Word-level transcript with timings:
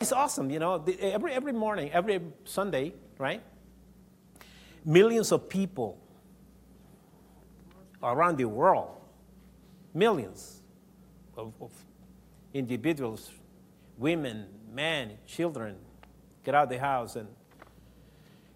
It's 0.00 0.12
awesome, 0.12 0.48
you 0.48 0.60
know. 0.60 0.84
Every, 1.00 1.32
every 1.32 1.52
morning, 1.52 1.90
every 1.90 2.20
Sunday, 2.44 2.94
right? 3.18 3.42
Millions 4.84 5.32
of 5.32 5.48
people 5.48 5.98
around 8.00 8.36
the 8.36 8.44
world, 8.44 8.90
millions 9.92 10.62
of, 11.36 11.52
of 11.60 11.72
individuals, 12.54 13.32
women, 13.96 14.46
men, 14.72 15.18
children, 15.26 15.74
get 16.44 16.54
out 16.54 16.64
of 16.64 16.68
the 16.68 16.78
house 16.78 17.16
and, 17.16 17.26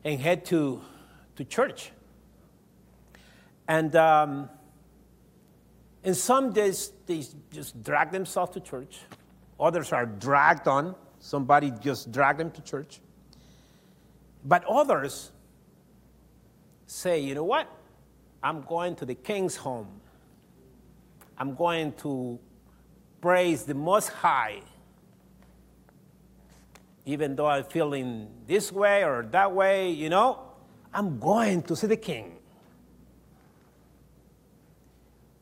and 0.04 0.20
head 0.20 0.44
to, 0.44 0.80
to 1.34 1.44
church. 1.44 1.90
And, 3.66 3.96
um, 3.96 4.48
and 6.04 6.16
some 6.16 6.52
days 6.52 6.92
they 7.06 7.24
just 7.50 7.82
drag 7.82 8.12
themselves 8.12 8.52
to 8.52 8.60
church. 8.60 9.00
Others 9.58 9.92
are 9.92 10.06
dragged 10.06 10.68
on. 10.68 10.94
Somebody 11.22 11.72
just 11.80 12.10
dragged 12.10 12.40
them 12.40 12.50
to 12.50 12.60
church. 12.62 13.00
But 14.44 14.64
others 14.64 15.30
say, 16.84 17.20
you 17.20 17.36
know 17.36 17.44
what? 17.44 17.68
I'm 18.42 18.62
going 18.62 18.96
to 18.96 19.06
the 19.06 19.14
king's 19.14 19.54
home. 19.54 19.86
I'm 21.38 21.54
going 21.54 21.92
to 21.98 22.40
praise 23.20 23.62
the 23.62 23.74
Most 23.74 24.08
High. 24.08 24.62
Even 27.06 27.36
though 27.36 27.46
I'm 27.46 27.64
feeling 27.64 28.28
this 28.48 28.72
way 28.72 29.04
or 29.04 29.22
that 29.30 29.52
way, 29.52 29.90
you 29.90 30.08
know, 30.08 30.40
I'm 30.92 31.20
going 31.20 31.62
to 31.62 31.76
see 31.76 31.86
the 31.86 31.96
king. 31.96 32.36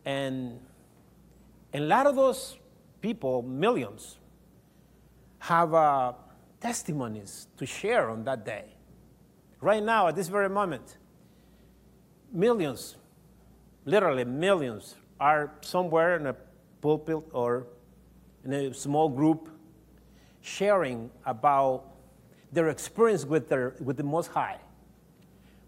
And, 0.05 0.61
and 1.73 1.85
a 1.85 1.87
lot 1.87 2.07
of 2.07 2.17
those 2.17 2.59
people, 3.01 3.41
millions, 3.41 4.20
have 5.41 5.75
uh, 5.75 6.13
testimonies 6.61 7.49
to 7.57 7.67
share 7.67 8.11
on 8.11 8.25
that 8.25 8.45
day. 8.45 8.65
Right 9.61 9.83
now, 9.83 10.09
at 10.09 10.17
this 10.17 10.29
very 10.29 10.49
moment, 10.49 10.97
millions, 12.33 12.97
literally 13.85 14.25
millions, 14.25 14.95
are 15.19 15.53
somewhere 15.61 16.17
in 16.17 16.27
a 16.27 16.37
pulpit 16.81 17.19
or 17.33 17.67
in 18.45 18.53
a 18.53 18.73
small 18.73 19.09
group 19.09 19.51
sharing 20.41 21.11
about 21.27 21.85
their 22.53 22.69
experience 22.69 23.25
with, 23.25 23.49
their, 23.49 23.75
with 23.81 23.97
the 23.97 24.03
Most 24.03 24.29
High. 24.29 24.59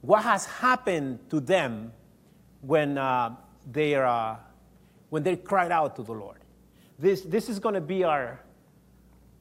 What 0.01 0.23
has 0.23 0.47
happened 0.47 1.19
to 1.31 1.39
them 1.39 1.93
when, 2.63 2.97
uh, 2.97 3.37
they, 3.71 3.95
uh, 3.95 4.37
when 5.11 5.23
they 5.23 5.37
cried 5.37 5.71
out 5.71 5.97
to 5.97 6.03
the 6.03 6.13
Lord. 6.13 6.39
This, 6.99 7.23
this 7.23 7.49
is 7.49 7.59
going 7.59 7.75
to 7.75 7.81
be 7.81 8.05
our, 8.05 8.41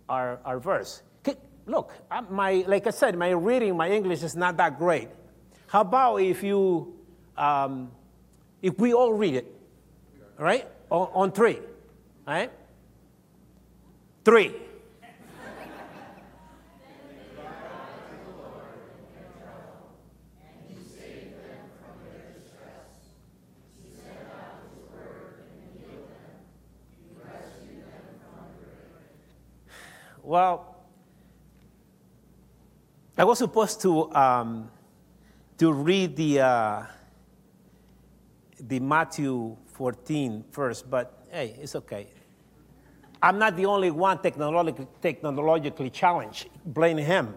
our, 0.10 0.40
our 0.46 0.60
verse. 0.60 1.04
Look, 1.68 1.94
my, 2.30 2.66
like 2.68 2.88
I 2.88 2.90
said, 2.90 3.18
my 3.18 3.30
reading, 3.30 3.78
my 3.78 3.90
English 3.90 4.24
is 4.24 4.36
not 4.36 4.58
that 4.58 4.80
great. 4.80 5.10
How 5.68 5.82
about 5.82 6.18
if 6.18 6.44
you, 6.44 6.96
um, 7.38 7.92
if 8.62 8.78
we 8.80 8.94
all 8.94 9.14
read 9.14 9.36
it, 9.36 9.56
all 10.40 10.46
right? 10.46 10.68
On, 10.90 11.08
on 11.14 11.32
three, 11.32 11.58
all 12.28 12.34
right? 12.34 12.52
Three. 14.26 14.56
Well, 30.24 30.76
I 33.18 33.24
was 33.24 33.40
supposed 33.40 33.82
to, 33.82 34.14
um, 34.14 34.70
to 35.58 35.74
read 35.74 36.16
the, 36.16 36.40
uh, 36.42 36.84
the 38.60 38.80
Matthew 38.80 39.58
14 39.74 40.46
first, 40.52 40.90
but 40.90 41.26
hey, 41.32 41.56
it's 41.60 41.76
okay. 41.76 42.08
I'm 43.22 43.40
not 43.40 43.56
the 43.56 43.66
only 43.66 43.90
one 43.90 44.20
technologically, 44.22 44.88
technologically 45.02 45.90
challenged. 45.90 46.50
Blame 46.66 46.98
him. 46.98 47.34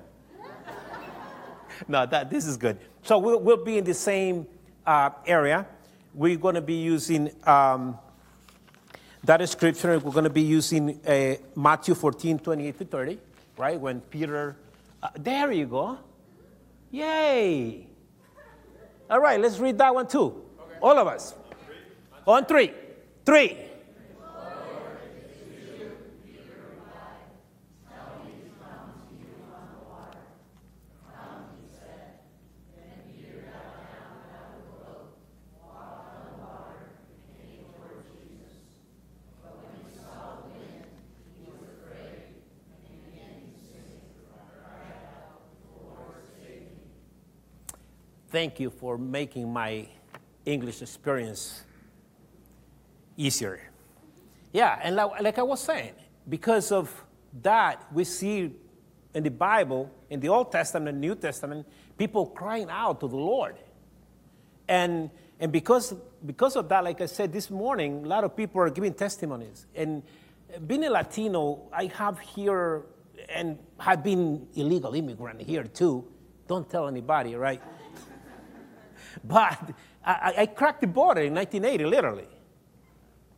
no, 1.88 2.04
that, 2.04 2.28
this 2.28 2.46
is 2.46 2.58
good. 2.58 2.78
So 3.02 3.18
we'll, 3.18 3.40
we'll 3.40 3.64
be 3.64 3.78
in 3.78 3.84
the 3.84 3.94
same 3.94 4.46
uh, 4.86 5.10
area. 5.26 5.66
We're 6.12 6.36
going 6.36 6.54
to 6.54 6.62
be 6.62 6.74
using 6.74 7.30
um, 7.44 7.98
that 9.24 9.46
scripture. 9.48 9.98
We're 9.98 10.12
going 10.12 10.24
to 10.24 10.30
be 10.30 10.42
using 10.42 11.00
uh, 11.06 11.34
Matthew 11.56 11.94
14, 11.94 12.38
28 12.38 12.78
to 12.78 12.84
30, 12.84 13.18
right? 13.56 13.80
When 13.80 14.00
Peter, 14.00 14.56
uh, 15.02 15.08
there 15.18 15.52
you 15.52 15.66
go. 15.66 15.98
Yay. 16.90 17.86
All 19.10 19.20
right, 19.20 19.40
let's 19.40 19.58
read 19.58 19.78
that 19.78 19.94
one 19.94 20.06
too. 20.06 20.42
All 20.80 20.98
of 20.98 21.06
us. 21.06 21.34
On 22.26 22.44
three. 22.44 22.72
Three. 23.24 23.58
Thank 48.34 48.58
you 48.58 48.70
for 48.70 48.98
making 48.98 49.52
my 49.52 49.86
English 50.44 50.82
experience 50.82 51.62
easier. 53.16 53.60
Yeah, 54.52 54.76
and 54.82 54.96
like, 54.96 55.22
like 55.22 55.38
I 55.38 55.44
was 55.44 55.60
saying, 55.60 55.92
because 56.28 56.72
of 56.72 56.90
that, 57.42 57.86
we 57.92 58.02
see 58.02 58.50
in 59.14 59.22
the 59.22 59.30
Bible, 59.30 59.88
in 60.10 60.18
the 60.18 60.30
Old 60.30 60.50
Testament, 60.50 60.88
and 60.88 61.00
New 61.00 61.14
Testament, 61.14 61.64
people 61.96 62.26
crying 62.26 62.66
out 62.70 62.98
to 63.02 63.06
the 63.06 63.14
Lord. 63.14 63.54
And, 64.66 65.10
and 65.38 65.52
because, 65.52 65.94
because 66.26 66.56
of 66.56 66.68
that, 66.70 66.82
like 66.82 67.00
I 67.00 67.06
said 67.06 67.32
this 67.32 67.52
morning, 67.52 68.04
a 68.04 68.08
lot 68.08 68.24
of 68.24 68.36
people 68.36 68.60
are 68.60 68.70
giving 68.70 68.94
testimonies. 68.94 69.66
And 69.76 70.02
being 70.66 70.82
a 70.82 70.90
Latino, 70.90 71.68
I 71.72 71.86
have 71.86 72.18
here, 72.18 72.82
and 73.28 73.60
have 73.78 74.02
been 74.02 74.48
illegal 74.56 74.92
immigrant 74.92 75.40
here 75.40 75.62
too. 75.62 76.04
Don't 76.48 76.68
tell 76.68 76.88
anybody, 76.88 77.36
right? 77.36 77.62
but 79.24 79.72
I, 80.04 80.34
I 80.38 80.46
cracked 80.46 80.80
the 80.80 80.86
border 80.86 81.22
in 81.22 81.34
1980, 81.34 81.84
literally. 81.84 82.28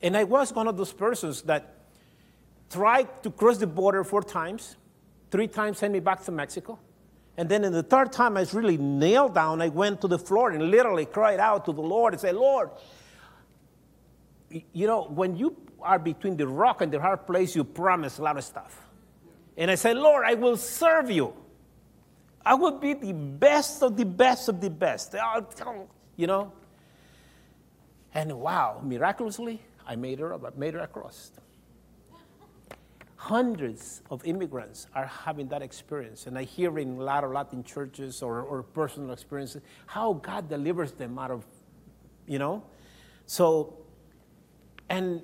And 0.03 0.16
I 0.16 0.25
was 0.25 0.53
one 0.53 0.69
of 0.69 0.76
those 0.76 0.92
persons 0.92 1.42
that 1.42 1.75
tried 2.70 3.22
to 3.22 3.31
cross 3.31 3.59
the 3.59 3.66
border 3.66 4.04
four 4.04 4.22
times, 4.22 4.76
three 5.31 5.48
times 5.48 5.78
sent 5.78 5.92
me 5.92 6.00
back 6.00 6.25
to 6.25 6.32
Mexico. 6.32 6.78
And 7.37 7.48
then 7.48 7.64
in 7.64 7.72
the 7.72 7.82
third 7.82 8.12
time, 8.12 8.37
I 8.37 8.41
was 8.41 8.54
really 8.54 8.78
nailed 8.78 9.34
down. 9.34 9.60
I 9.60 9.69
went 9.69 10.00
to 10.00 10.09
the 10.09 10.19
floor 10.19 10.50
and 10.50 10.70
literally 10.70 11.04
cried 11.04 11.38
out 11.38 11.66
to 11.66 11.72
the 11.72 11.82
Lord 11.82 12.14
and 12.14 12.20
said, 12.20 12.34
Lord, 12.34 12.70
you 14.72 14.87
know, 14.87 15.04
when 15.04 15.37
you 15.37 15.56
are 15.82 15.98
between 15.98 16.37
the 16.37 16.47
rock 16.47 16.81
and 16.81 16.91
the 16.91 17.00
hard 17.00 17.26
place, 17.26 17.54
you 17.54 17.64
promise 17.64 18.19
a 18.19 18.22
lot 18.22 18.38
of 18.38 18.44
stuff. 18.44 18.81
And 19.56 19.70
I 19.70 19.75
said, 19.75 19.97
Lord, 19.97 20.25
I 20.26 20.34
will 20.34 20.56
serve 20.56 21.10
you. 21.10 21.34
I 22.47 22.55
will 22.55 22.79
be 22.79 22.95
the 22.95 23.12
best 23.12 23.83
of 23.83 23.97
the 23.97 24.05
best 24.05 24.49
of 24.49 24.61
the 24.61 24.71
best. 24.71 25.17
You 26.17 26.29
know? 26.29 26.53
And 28.15 28.33
wow, 28.39 28.81
miraculously, 28.84 29.61
I 29.84 29.97
made 29.97 30.21
her, 30.21 30.33
I 30.33 30.39
made 30.56 30.75
her 30.75 30.81
across. 30.81 31.33
Hundreds 33.17 34.03
of 34.11 34.25
immigrants 34.25 34.87
are 34.95 35.06
having 35.06 35.49
that 35.49 35.61
experience, 35.61 36.29
and 36.29 36.38
I 36.38 36.44
hear 36.44 36.79
in 36.79 36.97
a 36.97 37.03
lot 37.03 37.25
of 37.25 37.32
Latin 37.32 37.65
churches 37.65 38.23
or, 38.23 38.43
or 38.43 38.62
personal 38.62 39.11
experiences 39.11 39.62
how 39.87 40.12
God 40.12 40.49
delivers 40.49 40.93
them 40.93 41.19
out 41.19 41.32
of, 41.32 41.44
you 42.29 42.38
know. 42.38 42.62
So, 43.26 43.76
and 44.88 45.20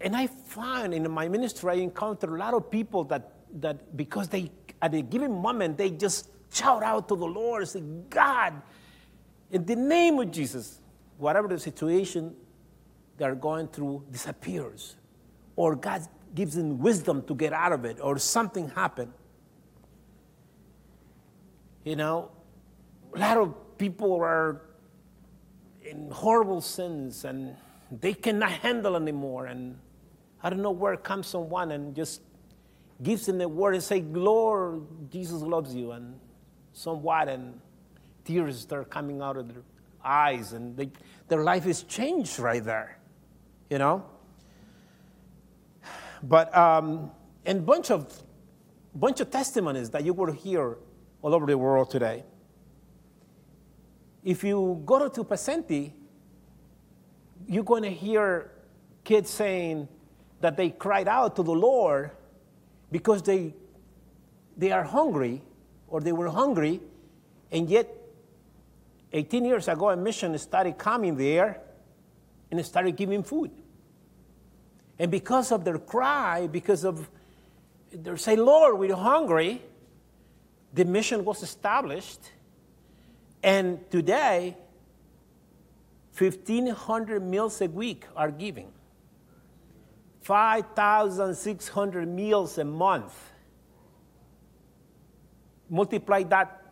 and 0.00 0.16
I 0.16 0.28
find 0.28 0.94
in 0.94 1.10
my 1.10 1.28
ministry 1.28 1.70
I 1.72 1.74
encounter 1.74 2.34
a 2.34 2.38
lot 2.38 2.54
of 2.54 2.70
people 2.70 3.04
that 3.04 3.32
that 3.60 3.94
because 3.96 4.28
they 4.28 4.50
at 4.80 4.94
a 4.94 5.02
given 5.02 5.32
moment 5.42 5.76
they 5.76 5.90
just 5.90 6.30
shout 6.54 6.82
out 6.82 7.08
to 7.08 7.16
the 7.16 7.26
Lord, 7.26 7.66
say, 7.68 7.82
God, 8.08 8.62
in 9.50 9.64
the 9.64 9.76
name 9.76 10.18
of 10.18 10.30
Jesus, 10.30 10.80
whatever 11.18 11.48
the 11.48 11.58
situation 11.58 12.34
they're 13.16 13.34
going 13.34 13.68
through 13.68 14.04
disappears, 14.10 14.96
or 15.56 15.76
God 15.76 16.06
gives 16.34 16.54
them 16.54 16.78
wisdom 16.78 17.22
to 17.22 17.34
get 17.34 17.52
out 17.52 17.72
of 17.72 17.84
it, 17.84 17.98
or 18.00 18.18
something 18.18 18.68
happened. 18.68 19.12
You 21.84 21.96
know, 21.96 22.30
a 23.14 23.18
lot 23.18 23.36
of 23.36 23.78
people 23.78 24.14
are 24.14 24.62
in 25.82 26.10
horrible 26.10 26.60
sins 26.60 27.24
and 27.24 27.54
they 27.90 28.14
cannot 28.14 28.50
handle 28.50 28.96
anymore. 28.96 29.46
And 29.46 29.78
I 30.42 30.50
don't 30.50 30.62
know 30.62 30.70
where 30.70 30.96
comes 30.96 31.26
someone 31.26 31.70
and 31.72 31.94
just 31.94 32.22
gives 33.02 33.26
them 33.26 33.38
the 33.38 33.48
word 33.48 33.74
and 33.74 33.82
say, 33.82 34.00
Lord, 34.00 34.82
Jesus 35.10 35.42
loves 35.42 35.74
you, 35.74 35.92
and 35.92 36.18
somewhat, 36.74 37.28
and 37.28 37.58
tears 38.24 38.60
start 38.60 38.90
coming 38.90 39.22
out 39.22 39.38
of 39.38 39.48
their 39.48 39.62
eyes, 40.04 40.52
and 40.52 40.76
they, 40.76 40.90
their 41.28 41.42
life 41.42 41.66
is 41.66 41.84
changed 41.84 42.38
right 42.38 42.62
there, 42.62 42.98
you 43.70 43.78
know? 43.78 44.04
But, 46.22 46.54
um, 46.56 47.10
and 47.46 47.64
bunch 47.64 47.90
of, 47.90 48.22
bunch 48.94 49.20
of 49.20 49.30
testimonies 49.30 49.88
that 49.90 50.04
you 50.04 50.12
will 50.12 50.32
hear 50.32 50.76
all 51.22 51.34
over 51.34 51.46
the 51.46 51.56
world 51.56 51.90
today. 51.90 52.24
If 54.22 54.42
you 54.42 54.82
go 54.84 55.08
to 55.08 55.24
Pasenti, 55.24 55.92
you're 57.46 57.64
going 57.64 57.82
to 57.82 57.90
hear 57.90 58.50
kids 59.04 59.30
saying 59.30 59.86
that 60.40 60.56
they 60.56 60.70
cried 60.70 61.08
out 61.08 61.36
to 61.36 61.42
the 61.42 61.52
Lord 61.52 62.10
because 62.90 63.22
they, 63.22 63.54
they 64.56 64.72
are 64.72 64.82
hungry 64.82 65.42
or 65.88 66.00
they 66.00 66.12
were 66.12 66.28
hungry, 66.28 66.80
and 67.50 67.68
yet 67.68 67.88
18 69.12 69.44
years 69.44 69.68
ago, 69.68 69.90
a 69.90 69.96
mission 69.96 70.36
started 70.38 70.76
coming 70.76 71.16
there 71.16 71.60
and 72.50 72.64
started 72.64 72.96
giving 72.96 73.22
food. 73.22 73.50
And 74.98 75.10
because 75.10 75.52
of 75.52 75.64
their 75.64 75.78
cry, 75.78 76.46
because 76.46 76.84
of 76.84 77.08
they 77.92 78.16
say, 78.16 78.36
Lord, 78.36 78.78
we're 78.78 78.96
hungry, 78.96 79.62
the 80.72 80.84
mission 80.84 81.24
was 81.24 81.42
established. 81.42 82.20
And 83.42 83.88
today, 83.90 84.56
1,500 86.18 87.22
meals 87.22 87.60
a 87.60 87.68
week 87.68 88.06
are 88.16 88.30
given. 88.30 88.66
5,600 90.22 92.08
meals 92.08 92.58
a 92.58 92.64
month. 92.64 93.30
Multiply 95.68 96.22
that 96.24 96.62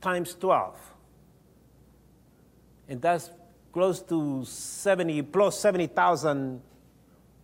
times 0.00 0.34
12. 0.34 0.94
And 2.88 3.02
that's 3.02 3.30
close 3.72 4.00
to 4.02 4.44
70, 4.44 5.22
plus 5.22 5.58
70,000 5.58 6.62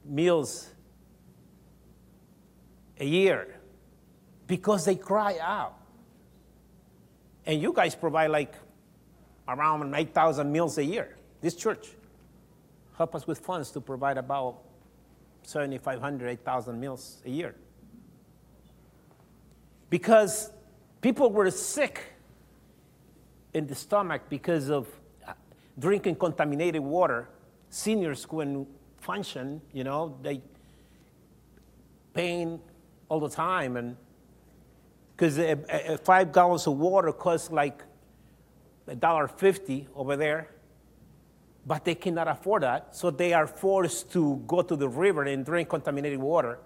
meals 0.05 0.71
a 2.99 3.05
year 3.05 3.59
because 4.47 4.85
they 4.85 4.95
cry 4.95 5.39
out. 5.41 5.75
And 7.45 7.61
you 7.61 7.73
guys 7.73 7.95
provide 7.95 8.31
like 8.31 8.55
around 9.49 9.95
8,000 9.95 10.51
meals 10.51 10.79
a 10.79 10.85
year. 10.85 11.17
This 11.41 11.55
church 11.55 11.89
help 12.97 13.15
us 13.15 13.27
with 13.27 13.41
funds 13.41 13.71
to 13.73 13.81
provide 13.81 14.19
about 14.19 14.61
7,500, 15.43 16.29
8,000 16.29 16.79
meals 16.79 17.19
a 17.27 17.31
year. 17.31 17.55
Because 19.91 20.51
people 21.03 21.31
were 21.31 21.51
sick 21.51 22.01
in 23.53 23.67
the 23.67 23.75
stomach 23.75 24.23
because 24.31 24.71
of 24.71 24.89
uh, 25.29 25.35
drinking 25.79 26.17
contaminated 26.17 26.81
water. 26.81 27.29
Seniors 27.69 28.25
couldn't 28.25 28.67
function, 28.99 29.61
you 29.73 29.85
know, 29.85 30.17
they 30.23 30.41
pain 32.15 32.61
all 33.11 33.21
the 33.21 33.29
time. 33.29 33.77
And 33.77 33.97
because 35.15 35.39
five 36.01 36.33
gallons 36.33 36.67
of 36.67 36.79
water 36.79 37.13
costs 37.13 37.51
like 37.51 37.83
a 38.87 38.97
dollar 38.97 39.29
fifty 39.29 39.89
over 39.95 40.17
there, 40.17 40.49
but 41.67 41.85
they 41.85 41.95
cannot 41.95 42.27
afford 42.27 42.63
that, 42.63 42.97
so 42.97 43.11
they 43.11 43.33
are 43.33 43.47
forced 43.47 44.11
to 44.13 44.43
go 44.47 44.63
to 44.63 44.75
the 44.75 44.89
river 44.89 45.23
and 45.23 45.45
drink 45.45 45.69
contaminated 45.69 46.19
water. 46.19 46.59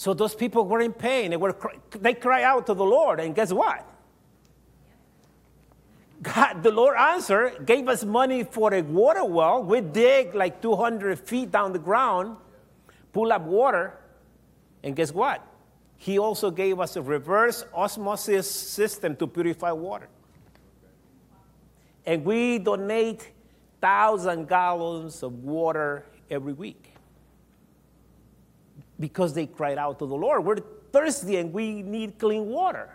So 0.00 0.14
those 0.14 0.34
people 0.34 0.64
were 0.64 0.80
in 0.80 0.94
pain. 0.94 1.28
They, 1.30 1.36
were, 1.36 1.54
they 1.90 2.14
cry 2.14 2.42
out 2.42 2.64
to 2.68 2.72
the 2.72 2.86
Lord, 2.86 3.20
and 3.20 3.34
guess 3.34 3.52
what? 3.52 3.86
God, 6.22 6.62
the 6.62 6.70
Lord 6.70 6.96
answered, 6.96 7.66
gave 7.66 7.86
us 7.86 8.02
money 8.02 8.42
for 8.44 8.72
a 8.72 8.80
water 8.80 9.26
well. 9.26 9.62
We 9.62 9.82
dig 9.82 10.34
like 10.34 10.62
200 10.62 11.18
feet 11.18 11.50
down 11.50 11.74
the 11.74 11.78
ground, 11.78 12.38
pull 13.12 13.30
up 13.30 13.42
water, 13.42 13.98
and 14.82 14.96
guess 14.96 15.12
what? 15.12 15.46
He 15.98 16.18
also 16.18 16.50
gave 16.50 16.80
us 16.80 16.96
a 16.96 17.02
reverse 17.02 17.66
osmosis 17.74 18.50
system 18.50 19.16
to 19.16 19.26
purify 19.26 19.72
water. 19.72 20.08
And 22.06 22.24
we 22.24 22.58
donate 22.58 23.32
thousand 23.82 24.48
gallons 24.48 25.22
of 25.22 25.44
water 25.44 26.06
every 26.30 26.54
week 26.54 26.89
because 29.00 29.32
they 29.32 29.46
cried 29.46 29.78
out 29.78 29.98
to 29.98 30.06
the 30.06 30.14
Lord. 30.14 30.44
We're 30.44 30.58
thirsty 30.92 31.36
and 31.36 31.52
we 31.52 31.82
need 31.82 32.18
clean 32.18 32.46
water. 32.46 32.90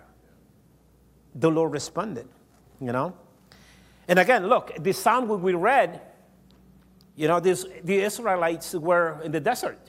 The 1.33 1.49
Lord 1.49 1.73
responded, 1.73 2.27
you 2.79 2.91
know. 2.91 3.17
And 4.07 4.19
again, 4.19 4.47
look, 4.47 4.71
the 4.79 4.93
psalm 4.93 5.27
we 5.41 5.53
read, 5.53 5.99
you 7.15 7.27
know, 7.27 7.39
this, 7.39 7.65
the 7.83 8.01
Israelites 8.01 8.73
were 8.73 9.19
in 9.23 9.31
the 9.31 9.39
desert. 9.39 9.79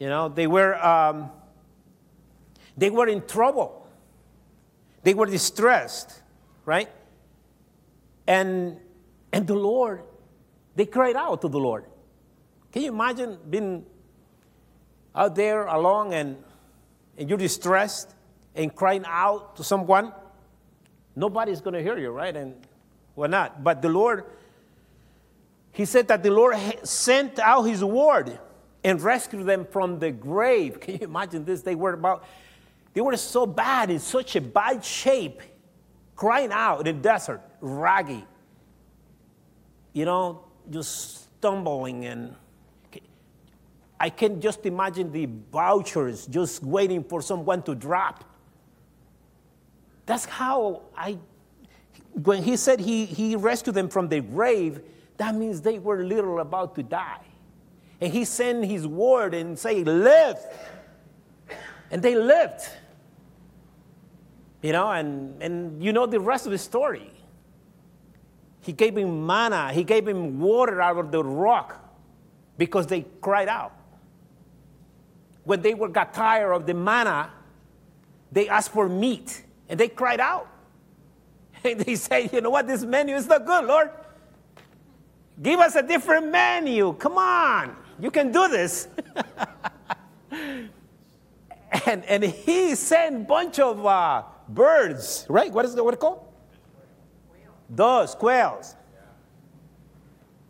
You 0.00 0.08
know, 0.08 0.28
they 0.28 0.46
were, 0.46 0.74
um, 0.84 1.30
they 2.76 2.90
were 2.90 3.06
in 3.06 3.24
trouble. 3.26 3.86
They 5.02 5.14
were 5.14 5.26
distressed, 5.26 6.22
right? 6.64 6.88
And, 8.26 8.78
and 9.32 9.46
the 9.46 9.54
Lord, 9.54 10.02
they 10.74 10.86
cried 10.86 11.16
out 11.16 11.40
to 11.42 11.48
the 11.48 11.58
Lord. 11.58 11.84
Can 12.72 12.82
you 12.82 12.92
imagine 12.92 13.38
being 13.48 13.86
out 15.18 15.34
there 15.34 15.66
alone 15.66 16.12
and, 16.12 16.36
and 17.18 17.28
you're 17.28 17.38
distressed 17.38 18.14
and 18.54 18.74
crying 18.74 19.04
out 19.06 19.56
to 19.56 19.64
someone? 19.64 20.12
Nobody's 21.16 21.60
going 21.60 21.74
to 21.74 21.82
hear 21.82 21.98
you, 21.98 22.10
right? 22.10 22.34
And 22.34 22.54
we're 23.16 23.26
not. 23.26 23.64
But 23.64 23.82
the 23.82 23.88
Lord, 23.88 24.24
He 25.72 25.84
said 25.84 26.06
that 26.08 26.22
the 26.22 26.30
Lord 26.30 26.56
sent 26.84 27.40
out 27.40 27.62
His 27.62 27.82
word 27.82 28.38
and 28.84 29.02
rescued 29.02 29.44
them 29.44 29.66
from 29.66 29.98
the 29.98 30.12
grave. 30.12 30.78
Can 30.80 30.94
you 30.94 31.00
imagine 31.02 31.44
this? 31.44 31.62
They 31.62 31.74
were 31.74 31.94
about, 31.94 32.24
they 32.94 33.00
were 33.00 33.16
so 33.16 33.44
bad, 33.44 33.90
in 33.90 33.98
such 33.98 34.36
a 34.36 34.40
bad 34.40 34.84
shape, 34.84 35.42
crying 36.14 36.52
out 36.52 36.86
in 36.86 36.96
the 36.96 37.02
desert, 37.02 37.42
raggy, 37.60 38.24
you 39.92 40.04
know, 40.04 40.44
just 40.70 41.24
stumbling 41.38 42.04
and 42.04 42.36
I 44.00 44.10
can 44.10 44.40
just 44.40 44.64
imagine 44.64 45.10
the 45.10 45.28
vouchers 45.50 46.26
just 46.26 46.62
waiting 46.62 47.02
for 47.02 47.20
someone 47.20 47.62
to 47.62 47.74
drop. 47.74 48.24
That's 50.06 50.24
how 50.24 50.82
I, 50.96 51.18
when 52.12 52.42
he 52.42 52.56
said 52.56 52.80
he, 52.80 53.04
he 53.04 53.36
rescued 53.36 53.74
them 53.74 53.88
from 53.88 54.08
the 54.08 54.20
grave, 54.20 54.80
that 55.16 55.34
means 55.34 55.60
they 55.60 55.78
were 55.78 56.04
literally 56.04 56.40
about 56.42 56.74
to 56.76 56.82
die. 56.82 57.24
And 58.00 58.12
he 58.12 58.24
sent 58.24 58.64
his 58.64 58.86
word 58.86 59.34
and 59.34 59.58
say, 59.58 59.82
live. 59.82 60.38
And 61.90 62.00
they 62.00 62.14
lived. 62.14 62.62
You 64.62 64.72
know, 64.72 64.90
and, 64.90 65.42
and 65.42 65.82
you 65.82 65.92
know 65.92 66.06
the 66.06 66.20
rest 66.20 66.46
of 66.46 66.52
the 66.52 66.58
story. 66.58 67.10
He 68.60 68.72
gave 68.72 68.96
him 68.96 69.26
manna, 69.26 69.72
he 69.72 69.82
gave 69.82 70.06
him 70.06 70.40
water 70.40 70.80
out 70.80 70.98
of 70.98 71.10
the 71.10 71.24
rock 71.24 71.84
because 72.58 72.86
they 72.86 73.06
cried 73.20 73.48
out. 73.48 73.77
When 75.48 75.62
they 75.62 75.72
were, 75.72 75.88
got 75.88 76.12
tired 76.12 76.52
of 76.52 76.66
the 76.66 76.74
manna, 76.74 77.32
they 78.30 78.50
asked 78.50 78.70
for 78.70 78.86
meat 78.86 79.44
and 79.70 79.80
they 79.80 79.88
cried 79.88 80.20
out. 80.20 80.46
And 81.64 81.80
they 81.80 81.94
said, 81.94 82.30
You 82.34 82.42
know 82.42 82.50
what? 82.50 82.66
This 82.66 82.84
menu 82.84 83.16
is 83.16 83.26
not 83.26 83.46
good, 83.46 83.64
Lord. 83.64 83.88
Give 85.40 85.58
us 85.58 85.74
a 85.74 85.82
different 85.82 86.30
menu. 86.30 86.92
Come 86.98 87.16
on. 87.16 87.74
You 87.98 88.10
can 88.10 88.30
do 88.30 88.46
this. 88.48 88.88
and, 90.30 92.04
and 92.04 92.24
he 92.24 92.74
sent 92.74 93.26
bunch 93.26 93.58
of 93.58 93.86
uh, 93.86 94.24
birds, 94.50 95.24
right? 95.30 95.50
What 95.50 95.64
is 95.64 95.74
the, 95.74 95.82
what 95.82 95.94
it 95.94 96.00
called? 96.00 96.26
Those 97.70 98.14
quails. 98.14 98.76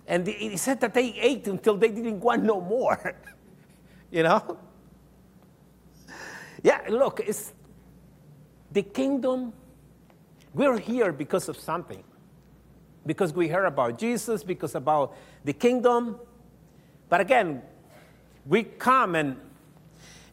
And 0.08 0.26
he 0.26 0.56
said 0.56 0.80
that 0.80 0.92
they 0.92 1.14
ate 1.20 1.46
until 1.46 1.76
they 1.76 1.90
didn't 1.90 2.18
want 2.18 2.42
no 2.42 2.60
more. 2.60 3.14
you 4.10 4.24
know? 4.24 4.58
Yeah, 6.68 6.82
look, 6.90 7.20
it's 7.26 7.54
the 8.70 8.82
kingdom. 8.82 9.54
We're 10.52 10.78
here 10.78 11.12
because 11.12 11.48
of 11.48 11.58
something. 11.58 12.04
Because 13.06 13.32
we 13.32 13.48
heard 13.48 13.64
about 13.64 13.96
Jesus, 13.98 14.44
because 14.44 14.74
about 14.74 15.16
the 15.46 15.54
kingdom. 15.54 16.18
But 17.08 17.22
again, 17.22 17.62
we 18.44 18.64
come 18.64 19.14
and, 19.14 19.38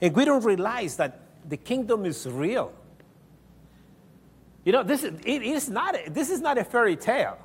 and 0.01 0.13
we 0.13 0.25
don't 0.25 0.43
realize 0.43 0.97
that 0.97 1.21
the 1.47 1.55
kingdom 1.55 2.05
is 2.05 2.27
real. 2.27 2.73
You 4.65 4.73
know, 4.73 4.83
this 4.83 5.05
is, 5.05 5.13
it 5.25 5.41
is 5.41 5.69
not, 5.69 5.95
this 6.09 6.29
is 6.29 6.41
not 6.41 6.57
a 6.57 6.65
fairy 6.65 6.97
tale. 6.97 7.37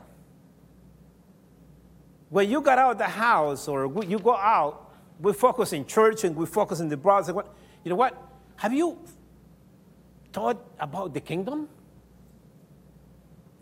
When 2.29 2.51
you 2.51 2.61
got 2.61 2.81
out 2.81 2.91
of 2.91 2.99
the 2.99 3.05
house 3.05 3.69
or 3.69 3.87
you 4.03 4.19
go 4.19 4.35
out 4.35 4.91
we 5.21 5.33
focus 5.33 5.73
in 5.73 5.87
church 5.87 6.25
and 6.25 6.35
we 6.35 6.47
focus 6.47 6.81
in 6.81 6.89
the 6.89 6.97
brothers. 6.97 7.29
You 7.85 7.91
know 7.91 7.97
what? 7.97 8.30
Have 8.61 8.75
you 8.75 8.99
thought 10.35 10.63
about 10.79 11.15
the 11.15 11.21
kingdom? 11.21 11.67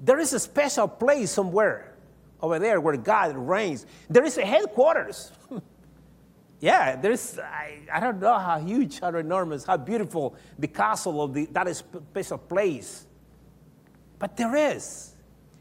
There 0.01 0.19
is 0.19 0.33
a 0.33 0.41
special 0.41 0.89
place 0.89 1.31
somewhere 1.31 1.95
over 2.43 2.59
there 2.59 2.81
where 2.81 2.97
God 2.97 3.37
reigns. 3.37 3.87
There 4.11 4.25
is 4.25 4.39
a 4.39 4.45
headquarters. 4.45 5.31
yeah, 6.61 6.97
there's, 6.97 7.39
I, 7.39 7.79
I, 7.93 8.01
don't 8.01 8.19
know 8.19 8.37
how 8.37 8.59
huge, 8.59 8.99
how 8.99 9.15
enormous, 9.15 9.65
how 9.65 9.77
beautiful 9.77 10.35
the 10.59 10.67
castle 10.67 11.23
of 11.23 11.33
the, 11.33 11.47
that 11.53 11.73
special 11.77 12.39
place. 12.39 13.07
But 14.19 14.37
there 14.37 14.57
is. 14.57 15.15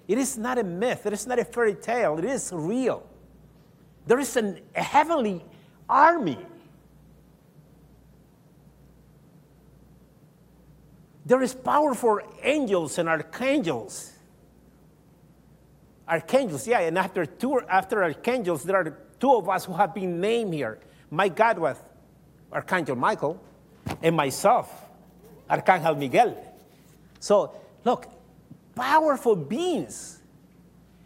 It 0.08 0.18
is 0.18 0.36
not 0.36 0.58
a 0.58 0.64
myth, 0.64 1.06
it 1.06 1.14
is 1.14 1.28
not 1.28 1.38
a 1.38 1.46
fairy 1.46 1.76
tale, 1.76 2.18
it 2.18 2.26
is 2.26 2.52
real. 2.52 3.08
There 4.08 4.18
is 4.18 4.36
an, 4.36 4.62
a 4.76 4.82
heavenly 4.82 5.46
army. 5.88 6.40
There 11.28 11.42
is 11.42 11.54
powerful 11.54 12.20
angels 12.42 12.98
and 12.98 13.10
archangels 13.10 14.14
archangels, 16.08 16.68
yeah, 16.68 16.80
and 16.80 16.98
after 16.98 17.26
two 17.26 17.60
after 17.68 18.04
archangels, 18.04 18.64
there 18.64 18.78
are 18.78 18.98
two 19.20 19.34
of 19.36 19.50
us 19.50 19.66
who 19.66 19.74
have 19.74 19.94
been 19.94 20.22
named 20.22 20.54
here. 20.54 20.80
My 21.12 21.28
God 21.30 21.60
was 21.60 21.78
Archangel 22.52 22.96
Michael, 22.96 23.42
and 24.02 24.16
myself, 24.16 24.72
Archangel 25.50 25.96
Miguel. 25.96 26.38
So 27.20 27.54
look, 27.84 28.08
powerful 28.76 29.36
beings. 29.36 30.22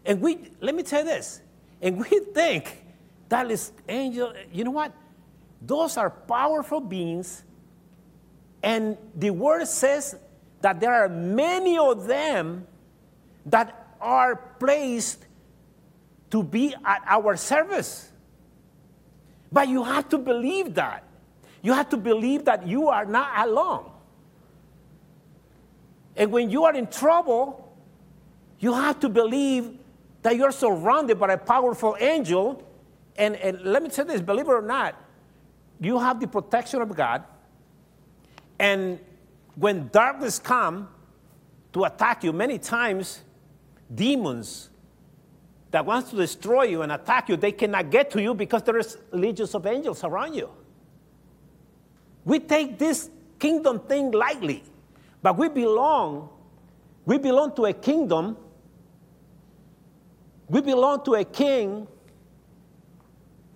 And 0.04 0.20
we 0.20 0.50
let 0.60 0.74
me 0.74 0.82
tell 0.82 1.00
you 1.00 1.06
this, 1.06 1.40
and 1.80 1.98
we 1.98 2.20
think 2.34 2.84
that 3.28 3.50
is 3.50 3.72
angel, 3.88 4.32
you 4.52 4.64
know 4.64 4.70
what? 4.70 4.92
Those 5.60 5.96
are 5.96 6.10
powerful 6.10 6.80
beings, 6.80 7.42
and 8.62 8.96
the 9.16 9.30
word 9.30 9.66
says 9.66 10.16
that 10.60 10.80
there 10.80 10.94
are 10.94 11.08
many 11.08 11.76
of 11.78 12.06
them 12.06 12.66
that 13.46 13.96
are 14.00 14.36
placed 14.36 15.24
to 16.30 16.42
be 16.42 16.74
at 16.84 17.02
our 17.06 17.36
service. 17.36 18.10
But 19.50 19.68
you 19.68 19.84
have 19.84 20.08
to 20.10 20.18
believe 20.18 20.74
that. 20.74 21.04
You 21.60 21.72
have 21.74 21.90
to 21.90 21.96
believe 21.96 22.46
that 22.46 22.66
you 22.66 22.88
are 22.88 23.04
not 23.04 23.46
alone. 23.46 23.90
And 26.16 26.32
when 26.32 26.50
you 26.50 26.64
are 26.64 26.74
in 26.74 26.86
trouble, 26.86 27.76
you 28.58 28.72
have 28.72 29.00
to 29.00 29.08
believe 29.08 29.78
that 30.22 30.36
you're 30.36 30.52
surrounded 30.52 31.18
by 31.18 31.32
a 31.32 31.38
powerful 31.38 31.96
angel. 31.98 32.62
And, 33.16 33.36
and 33.36 33.60
let 33.62 33.82
me 33.82 33.90
say 33.90 34.04
this 34.04 34.20
believe 34.20 34.48
it 34.48 34.52
or 34.52 34.62
not, 34.62 34.94
you 35.80 35.98
have 35.98 36.20
the 36.20 36.28
protection 36.28 36.80
of 36.80 36.94
God. 36.94 37.24
And 38.62 39.00
when 39.56 39.88
darkness 39.88 40.38
come 40.38 40.88
to 41.72 41.82
attack 41.82 42.22
you, 42.22 42.32
many 42.32 42.58
times 42.58 43.20
demons 43.92 44.70
that 45.72 45.84
wants 45.84 46.10
to 46.10 46.16
destroy 46.16 46.62
you 46.62 46.82
and 46.82 46.92
attack 46.92 47.28
you, 47.28 47.36
they 47.36 47.50
cannot 47.50 47.90
get 47.90 48.08
to 48.12 48.22
you 48.22 48.34
because 48.34 48.62
there's 48.62 48.98
legions 49.10 49.56
of 49.56 49.66
angels 49.66 50.04
around 50.04 50.34
you. 50.34 50.48
We 52.24 52.38
take 52.38 52.78
this 52.78 53.10
kingdom 53.40 53.80
thing 53.80 54.12
lightly, 54.12 54.62
but 55.22 55.36
we 55.36 55.48
belong, 55.48 56.28
we 57.04 57.18
belong 57.18 57.56
to 57.56 57.64
a 57.64 57.72
kingdom, 57.72 58.36
we 60.48 60.60
belong 60.60 61.04
to 61.06 61.14
a 61.14 61.24
king, 61.24 61.88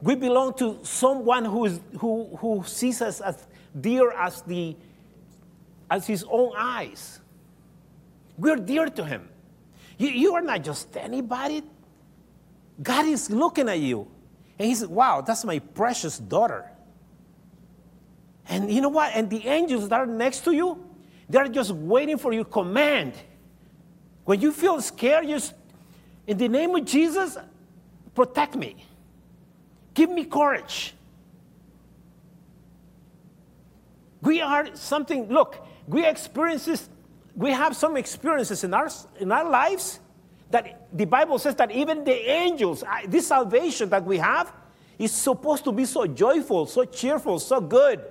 we 0.03 0.17
belong 0.17 0.55
to 0.55 0.81
someone 0.83 1.45
who, 1.45 1.67
is, 1.67 1.81
who, 2.01 2.37
who 2.39 2.65
sees 2.67 3.01
us 3.01 3.21
as 3.21 3.47
dear 3.81 4.11
as, 4.11 4.43
the, 4.43 4.77
as 5.91 6.07
his 6.07 6.25
own 6.29 6.53
eyes. 6.57 7.21
We're 8.39 8.57
dear 8.57 8.87
to 8.87 9.05
him. 9.05 9.29
You, 9.99 10.09
you 10.09 10.35
are 10.35 10.43
not 10.43 10.63
just 10.63 10.97
anybody. 10.97 11.63
God 12.83 13.07
is 13.07 13.31
looking 13.31 13.69
at 13.69 13.79
you. 13.79 14.09
And 14.59 14.69
he 14.69 14.75
said, 14.75 14.89
Wow, 14.89 15.23
that's 15.23 15.45
my 15.45 15.59
precious 15.59 16.19
daughter. 16.19 16.71
And 18.49 18.71
you 18.71 18.81
know 18.81 18.89
what? 18.89 19.13
And 19.15 19.29
the 19.29 19.47
angels 19.47 19.89
that 19.89 20.01
are 20.01 20.07
next 20.07 20.45
to 20.45 20.53
you, 20.53 20.85
they're 21.29 21.49
just 21.49 21.73
waiting 21.73 22.19
for 22.19 22.33
your 22.33 22.45
command. 22.45 23.15
When 24.25 24.41
you 24.41 24.53
feel 24.53 24.81
scared, 24.81 25.27
just 25.27 25.55
in 26.27 26.37
the 26.37 26.49
name 26.49 26.75
of 26.75 26.85
Jesus, 26.85 27.37
protect 28.15 28.55
me. 28.55 28.77
Give 29.95 30.11
me 30.11 30.25
courage. 30.25 30.95
We 34.21 34.41
are 34.41 34.75
something, 34.75 35.29
look, 35.29 35.66
we 35.87 36.05
experience 36.07 36.65
this 36.65 36.89
we 37.37 37.51
have 37.51 37.77
some 37.77 37.97
experiences 37.97 38.65
in 38.65 38.73
our, 38.73 38.89
in 39.21 39.31
our 39.31 39.49
lives 39.49 40.01
that 40.51 40.89
the 40.93 41.05
Bible 41.05 41.39
says 41.39 41.55
that 41.57 41.71
even 41.71 42.03
the 42.03 42.31
angels, 42.31 42.83
this 43.07 43.29
salvation 43.29 43.91
that 43.91 44.05
we 44.05 44.17
have, 44.17 44.53
is 44.99 45.13
supposed 45.13 45.63
to 45.65 45.73
be 45.73 45.85
so 45.85 46.07
joyful, 46.07 46.65
so 46.65 46.87
cheerful, 46.87 47.39
so 47.39 47.61
good, 47.61 48.03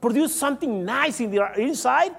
produce 0.00 0.34
something 0.34 0.84
nice 0.84 1.20
in 1.20 1.30
their 1.30 1.52
inside 1.52 2.16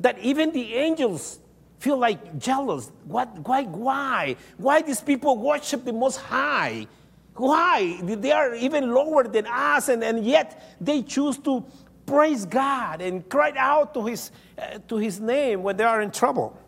that 0.00 0.18
even 0.20 0.50
the 0.52 0.74
angels 0.74 1.40
feel 1.78 1.98
like 1.98 2.38
jealous. 2.38 2.90
What, 3.04 3.28
why, 3.46 3.64
why? 3.64 4.36
Why 4.56 4.80
these 4.80 5.02
people 5.02 5.36
worship 5.36 5.84
the 5.84 5.92
Most 5.92 6.16
High? 6.16 6.86
Why? 7.34 8.00
They 8.02 8.32
are 8.32 8.54
even 8.54 8.94
lower 8.94 9.24
than 9.24 9.46
us, 9.46 9.90
and, 9.90 10.02
and 10.02 10.24
yet 10.24 10.76
they 10.80 11.02
choose 11.02 11.36
to 11.38 11.64
praise 12.08 12.46
God 12.46 13.02
and 13.02 13.28
cry 13.28 13.52
out 13.56 13.92
to 13.94 14.06
his, 14.06 14.30
uh, 14.56 14.78
to 14.88 14.96
his 14.96 15.20
name 15.20 15.62
when 15.62 15.76
they 15.76 15.84
are 15.84 16.00
in 16.00 16.10
trouble. 16.10 16.58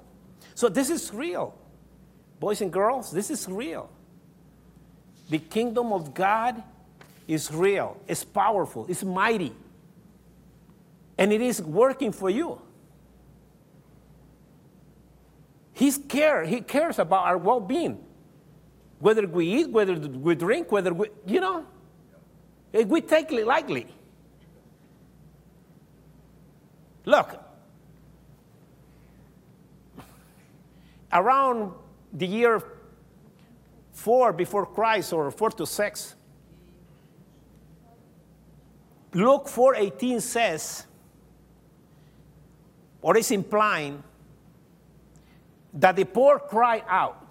So 0.55 0.69
this 0.69 0.91
is 0.91 1.13
real. 1.15 1.55
Boys 2.39 2.61
and 2.61 2.71
girls, 2.71 3.11
this 3.11 3.31
is 3.31 3.49
real. 3.49 3.91
The 5.31 5.39
kingdom 5.39 5.93
of 5.93 6.13
God 6.13 6.63
is 7.27 7.51
real, 7.53 7.97
it's 8.09 8.25
powerful, 8.25 8.87
it's 8.89 9.05
mighty, 9.05 9.53
and 11.17 11.33
it 11.33 11.41
is 11.41 11.63
working 11.63 12.11
for 12.13 12.29
you. 12.29 12.61
He's 15.73 15.97
care, 15.97 16.45
he 16.45 16.61
cares 16.61 16.99
about 16.99 17.25
our 17.27 17.39
well 17.39 17.61
being. 17.61 18.05
Whether 18.99 19.27
we 19.27 19.47
eat, 19.47 19.71
whether 19.71 19.95
we 19.95 20.35
drink, 20.35 20.71
whether 20.71 20.93
we, 20.93 21.09
you 21.27 21.41
know, 21.41 21.65
we 22.73 23.01
take 23.01 23.33
it 23.33 23.47
lightly. 23.47 23.87
Look, 27.11 27.43
around 31.13 31.73
the 32.13 32.25
year 32.25 32.63
four 33.91 34.33
before 34.33 34.65
Christ, 34.65 35.13
or 35.13 35.29
four 35.33 35.51
to 35.51 35.67
six, 35.67 36.15
Luke 39.13 39.49
4:18 39.49 40.21
says, 40.21 40.87
or 43.03 43.17
is 43.17 43.33
implying 43.33 44.05
that 45.75 45.97
the 45.97 46.05
poor 46.05 46.39
cry 46.39 46.85
out. 46.87 47.27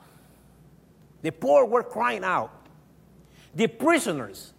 The 1.21 1.31
poor 1.31 1.63
were 1.63 1.83
crying 1.83 2.25
out. 2.25 2.51
The 3.55 3.67
prisoners, 3.67 4.53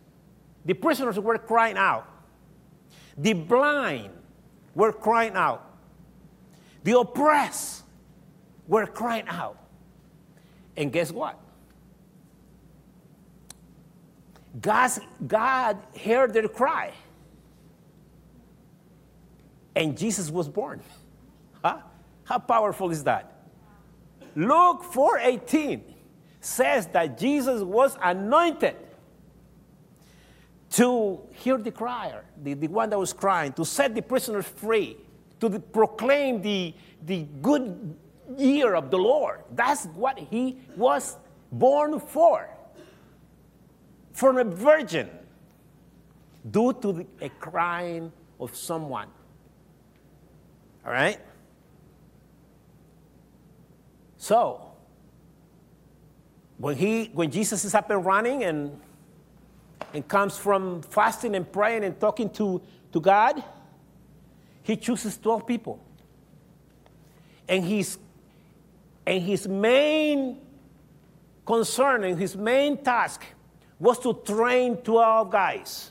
the 0.65 0.73
prisoners 0.73 1.19
were 1.19 1.37
crying 1.37 1.77
out. 1.77 2.07
The 3.19 3.35
blind 3.35 4.20
were 4.81 4.93
crying 4.93 5.35
out. 5.35 5.63
The 6.85 6.99
oppressed 6.99 7.83
were 8.67 8.87
crying 8.87 9.29
out. 9.29 9.59
And 10.75 10.91
guess 10.91 11.13
what? 11.13 11.39
God's, 14.59 15.01
God 15.27 15.77
heard 16.03 16.33
their 16.33 16.49
cry. 16.49 16.93
And 19.77 19.97
Jesus 19.97 20.31
was 20.31 20.49
born. 20.49 20.81
Huh? 21.63 21.77
How 22.25 22.39
powerful 22.39 22.91
is 22.91 23.05
that? 23.05 23.25
Luke 24.35 24.83
4:18 24.83 25.83
says 26.41 26.87
that 26.87 27.19
Jesus 27.19 27.61
was 27.61 27.99
anointed 28.01 28.77
to 30.71 31.21
hear 31.33 31.59
the 31.59 31.71
crier, 31.71 32.25
the, 32.43 32.55
the 32.55 32.69
one 32.69 32.91
that 32.91 32.99
was 32.99 33.13
crying, 33.13 33.53
to 33.55 33.65
set 33.65 33.95
the 33.95 34.03
prisoners 34.03 34.47
free, 34.47 34.97
to 35.41 35.49
the, 35.49 35.59
proclaim 35.59 36.41
the, 36.43 36.75
the 37.05 37.27
good 37.43 37.97
year 38.37 38.75
of 38.75 38.91
the 38.91 38.99
Lord. 38.99 39.41
That's 39.53 39.87
what 39.87 40.19
he 40.19 40.59
was 40.77 41.17
born 41.51 41.99
for. 41.99 42.49
From 44.13 44.39
a 44.39 44.45
virgin, 44.45 45.09
due 46.49 46.73
to 46.75 46.93
the, 46.93 47.07
a 47.21 47.29
crying 47.29 48.13
of 48.39 48.55
someone. 48.55 49.09
All 50.85 50.93
right? 50.93 51.19
So, 54.17 54.73
when, 56.59 56.77
he, 56.77 57.11
when 57.13 57.31
Jesus 57.31 57.65
is 57.65 57.75
up 57.75 57.91
and 57.91 58.05
running 58.05 58.45
and 58.45 58.79
and 59.93 60.07
comes 60.07 60.37
from 60.37 60.83
fasting 60.83 61.35
and 61.35 61.51
praying 61.51 61.85
and 61.85 61.99
talking 61.99 62.31
to, 62.31 62.61
to 62.93 63.01
God, 63.01 63.43
he 64.63 64.77
chooses 64.77 65.17
12 65.19 65.47
people. 65.47 65.81
And 67.49 67.65
his, 67.65 67.99
and 69.07 69.23
his 69.23 69.49
main 69.49 70.39
concern 71.45 72.05
and 72.05 72.19
his 72.19 72.37
main 72.37 72.77
task 72.77 73.25
was 73.79 73.99
to 74.01 74.15
train 74.25 74.77
12 74.77 75.31
guys, 75.31 75.91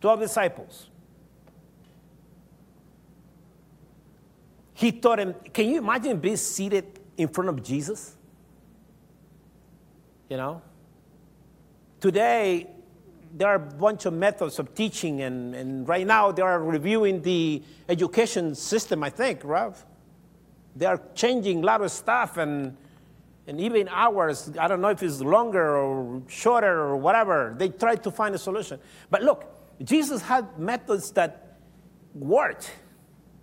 12 0.00 0.20
disciples. 0.20 0.88
He 4.74 4.92
taught 4.92 5.20
him, 5.20 5.34
can 5.52 5.68
you 5.68 5.78
imagine 5.78 6.18
being 6.18 6.36
seated 6.36 7.00
in 7.16 7.28
front 7.28 7.50
of 7.50 7.62
Jesus? 7.62 8.16
You 10.28 10.36
know? 10.36 10.62
Today, 12.00 12.66
there 13.32 13.48
are 13.48 13.54
a 13.54 13.58
bunch 13.58 14.06
of 14.06 14.12
methods 14.12 14.58
of 14.58 14.74
teaching, 14.74 15.22
and, 15.22 15.54
and 15.54 15.88
right 15.88 16.06
now 16.06 16.32
they 16.32 16.42
are 16.42 16.62
reviewing 16.62 17.22
the 17.22 17.62
education 17.88 18.54
system, 18.54 19.04
I 19.04 19.10
think, 19.10 19.40
Rav. 19.44 19.84
They 20.76 20.86
are 20.86 21.00
changing 21.14 21.62
a 21.62 21.66
lot 21.66 21.82
of 21.82 21.90
stuff, 21.90 22.36
and, 22.36 22.76
and 23.46 23.60
even 23.60 23.88
hours, 23.88 24.50
I 24.58 24.68
don't 24.68 24.80
know 24.80 24.88
if 24.88 25.02
it's 25.02 25.20
longer 25.20 25.76
or 25.76 26.22
shorter 26.28 26.80
or 26.80 26.96
whatever. 26.96 27.54
They 27.56 27.68
try 27.68 27.96
to 27.96 28.10
find 28.10 28.34
a 28.34 28.38
solution. 28.38 28.80
But 29.10 29.22
look, 29.22 29.44
Jesus 29.82 30.22
had 30.22 30.58
methods 30.58 31.10
that 31.12 31.58
worked. 32.14 32.70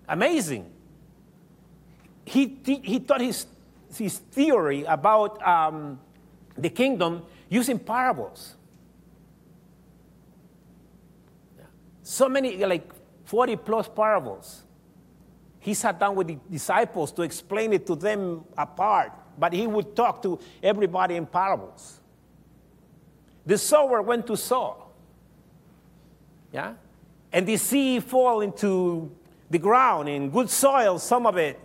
Amazing. 0.07 0.69
He, 2.25 2.57
he 2.65 2.99
taught 2.99 3.21
his, 3.21 3.45
his 3.95 4.17
theory 4.17 4.83
about 4.83 5.45
um, 5.47 5.99
the 6.57 6.69
kingdom 6.69 7.23
using 7.49 7.79
parables. 7.79 8.56
So 12.07 12.29
many, 12.29 12.55
like 12.65 12.89
40 13.25 13.57
plus 13.57 13.89
parables. 13.89 14.63
He 15.59 15.73
sat 15.73 15.99
down 15.99 16.15
with 16.15 16.27
the 16.27 16.37
disciples 16.49 17.11
to 17.11 17.21
explain 17.21 17.73
it 17.73 17.85
to 17.85 17.97
them 17.97 18.45
apart, 18.57 19.11
but 19.37 19.51
he 19.51 19.67
would 19.67 19.93
talk 19.93 20.21
to 20.21 20.39
everybody 20.63 21.17
in 21.17 21.25
parables. 21.25 21.99
The 23.45 23.57
sower 23.57 24.01
went 24.01 24.25
to 24.27 24.37
sow. 24.37 24.85
Yeah? 26.53 26.75
And 27.33 27.45
the 27.45 27.57
seed 27.57 28.05
fall 28.05 28.39
into 28.39 29.11
the 29.49 29.59
ground 29.59 30.07
in 30.07 30.29
good 30.29 30.49
soil, 30.49 30.99
some 30.99 31.25
of 31.25 31.35
it. 31.35 31.59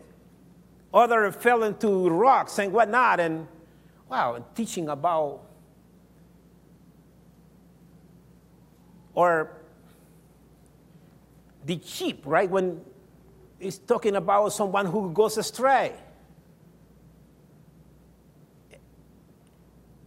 Other 0.93 1.31
fell 1.31 1.63
into 1.63 2.09
rocks 2.11 2.59
and 2.59 2.73
whatnot. 2.73 3.21
And 3.21 3.47
wow, 4.09 4.45
teaching 4.57 4.89
about 4.89 5.41
or 9.15 9.62
the 11.65 11.81
sheep, 11.85 12.23
right? 12.25 12.49
When 12.49 12.81
it's 13.61 13.79
talking 13.79 14.17
about 14.17 14.53
someone 14.53 14.87
who 14.87 15.13
goes 15.13 15.39
astray. 15.39 15.95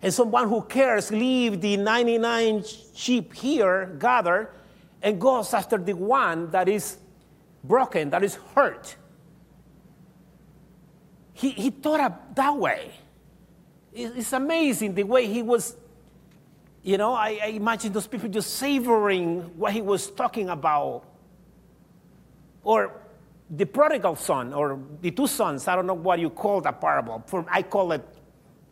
And 0.02 0.14
someone 0.14 0.48
who 0.50 0.62
cares 0.62 1.12
leave 1.12 1.62
the 1.62 1.78
99 1.78 2.64
sheep 2.94 3.34
here 3.34 3.96
gather 3.98 4.52
and 5.02 5.20
goes 5.20 5.54
after 5.54 5.78
the 5.78 5.94
one 5.94 6.52
that 6.52 6.70
is 6.70 6.98
broken, 7.64 8.10
that 8.12 8.24
is 8.24 8.36
hurt. 8.54 8.96
He, 11.34 11.50
he 11.52 11.70
thought 11.70 12.36
that 12.36 12.56
way. 12.56 12.92
It's 13.94 14.34
amazing 14.34 14.94
the 14.94 15.04
way 15.04 15.26
he 15.26 15.42
was 15.42 15.76
you 16.86 17.00
know, 17.00 17.14
I, 17.14 17.40
I 17.42 17.48
imagine 17.48 17.92
those 17.92 18.06
people 18.06 18.30
just 18.30 18.58
savoring 18.58 19.42
what 19.58 19.74
he 19.74 19.82
was 19.82 20.12
talking 20.12 20.50
about. 20.50 21.04
Or 22.66 22.92
the 23.50 23.66
prodigal 23.66 24.16
son, 24.16 24.54
or 24.54 24.80
the 25.02 25.12
two 25.12 25.28
sons, 25.28 25.68
I 25.68 25.76
don't 25.76 25.86
know 25.86 25.94
what 25.94 26.20
you 26.20 26.32
call 26.32 26.60
that 26.62 26.82
parable. 26.82 27.24
For, 27.28 27.46
I 27.50 27.62
call 27.62 27.92
it 27.94 28.04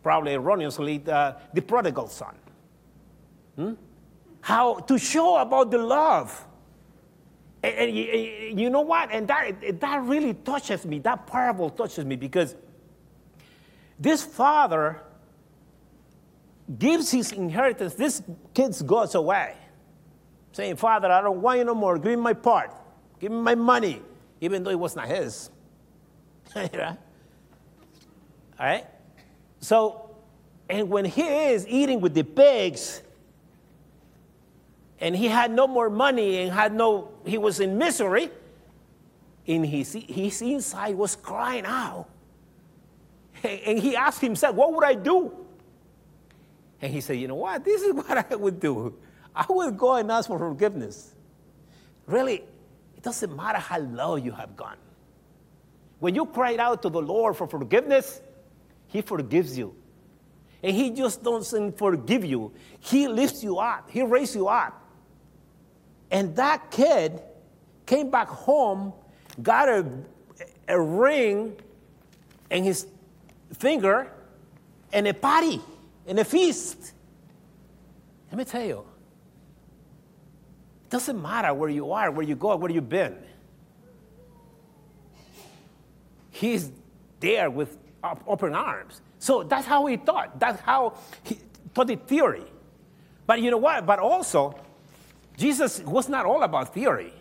probably 0.02 0.34
erroneously 0.34 0.98
the, 0.98 1.36
the 1.54 1.62
prodigal 1.62 2.08
son. 2.08 2.34
Hmm? 3.56 3.72
How 4.40 4.74
to 4.80 4.98
show 4.98 5.36
about 5.36 5.70
the 5.70 5.78
love. 5.78 6.44
And, 7.62 7.74
and, 7.74 7.96
and 7.96 8.60
you 8.60 8.68
know 8.68 8.82
what? 8.82 9.10
And 9.12 9.28
that, 9.28 9.80
that 9.80 10.02
really 10.02 10.34
touches 10.34 10.84
me. 10.84 10.98
That 10.98 11.26
parable 11.26 11.70
touches 11.70 12.04
me 12.04 12.16
because 12.16 12.56
this 13.98 14.24
father 14.24 15.00
gives 16.78 17.12
his 17.12 17.30
inheritance, 17.30 17.94
this 17.94 18.22
kid 18.52 18.74
goes 18.84 19.14
away, 19.14 19.54
saying, 20.50 20.76
Father, 20.76 21.12
I 21.12 21.20
don't 21.20 21.40
want 21.40 21.58
you 21.58 21.64
no 21.64 21.74
more. 21.74 21.96
Give 21.96 22.10
me 22.10 22.16
my 22.16 22.32
part. 22.32 22.72
Give 23.24 23.32
me 23.32 23.38
my 23.38 23.54
money, 23.54 24.02
even 24.42 24.62
though 24.62 24.70
it 24.70 24.78
was 24.78 24.94
not 24.94 25.08
his. 25.08 25.48
All 26.54 26.62
right? 28.60 28.84
So, 29.60 30.14
and 30.68 30.90
when 30.90 31.06
he 31.06 31.22
is 31.22 31.66
eating 31.66 32.02
with 32.02 32.12
the 32.12 32.22
pigs, 32.22 33.00
and 35.00 35.16
he 35.16 35.28
had 35.28 35.50
no 35.50 35.66
more 35.66 35.88
money 35.88 36.42
and 36.42 36.52
had 36.52 36.74
no, 36.74 37.12
he 37.24 37.38
was 37.38 37.60
in 37.60 37.78
misery, 37.78 38.28
in 39.46 39.64
his, 39.64 39.94
his 39.94 40.42
inside 40.42 40.94
was 40.94 41.16
crying 41.16 41.64
out. 41.64 42.06
And 43.42 43.78
he 43.78 43.96
asked 43.96 44.20
himself, 44.20 44.54
What 44.54 44.74
would 44.74 44.84
I 44.84 44.96
do? 44.96 45.32
And 46.82 46.92
he 46.92 47.00
said, 47.00 47.16
You 47.16 47.28
know 47.28 47.36
what? 47.36 47.64
This 47.64 47.80
is 47.80 47.94
what 47.94 48.30
I 48.30 48.36
would 48.36 48.60
do. 48.60 48.94
I 49.34 49.46
would 49.48 49.78
go 49.78 49.94
and 49.94 50.12
ask 50.12 50.26
for 50.28 50.38
forgiveness. 50.38 51.14
Really, 52.06 52.44
doesn't 53.04 53.34
matter 53.36 53.58
how 53.58 53.78
low 53.78 54.16
you 54.16 54.32
have 54.32 54.56
gone. 54.56 54.76
When 56.00 56.14
you 56.14 56.26
cried 56.26 56.58
out 56.58 56.82
to 56.82 56.88
the 56.88 57.00
Lord 57.00 57.36
for 57.36 57.46
forgiveness, 57.46 58.20
He 58.88 59.02
forgives 59.02 59.56
you. 59.56 59.74
And 60.62 60.74
He 60.74 60.90
just 60.90 61.22
doesn't 61.22 61.78
forgive 61.78 62.24
you, 62.24 62.52
He 62.80 63.06
lifts 63.06 63.44
you 63.44 63.58
up, 63.58 63.90
He 63.90 64.02
raises 64.02 64.36
you 64.36 64.48
up. 64.48 64.80
And 66.10 66.34
that 66.36 66.70
kid 66.70 67.22
came 67.86 68.10
back 68.10 68.28
home, 68.28 68.92
got 69.42 69.68
a, 69.68 69.86
a 70.68 70.80
ring 70.80 71.56
in 72.50 72.64
his 72.64 72.86
finger, 73.52 74.10
and 74.92 75.08
a 75.08 75.14
party 75.14 75.60
and 76.06 76.18
a 76.18 76.24
feast. 76.24 76.92
Let 78.30 78.38
me 78.38 78.44
tell 78.44 78.64
you, 78.64 78.84
doesn't 80.94 81.20
matter 81.20 81.52
where 81.52 81.68
you 81.68 81.90
are, 81.90 82.12
where 82.12 82.24
you 82.24 82.36
go, 82.36 82.54
where 82.54 82.70
you've 82.70 82.88
been. 82.88 83.16
He's 86.30 86.70
there 87.18 87.50
with 87.50 87.76
open 88.28 88.54
arms. 88.54 89.00
So 89.18 89.42
that's 89.42 89.66
how 89.66 89.86
he 89.86 89.96
thought. 89.96 90.38
That's 90.38 90.60
how 90.60 90.96
he 91.24 91.40
taught 91.74 91.88
the 91.88 91.96
theory. 91.96 92.44
But 93.26 93.42
you 93.42 93.50
know 93.50 93.56
what? 93.58 93.84
But 93.86 93.98
also, 93.98 94.54
Jesus 95.36 95.80
was 95.80 96.08
not 96.08 96.26
all 96.26 96.44
about 96.44 96.72
theory. 96.72 97.12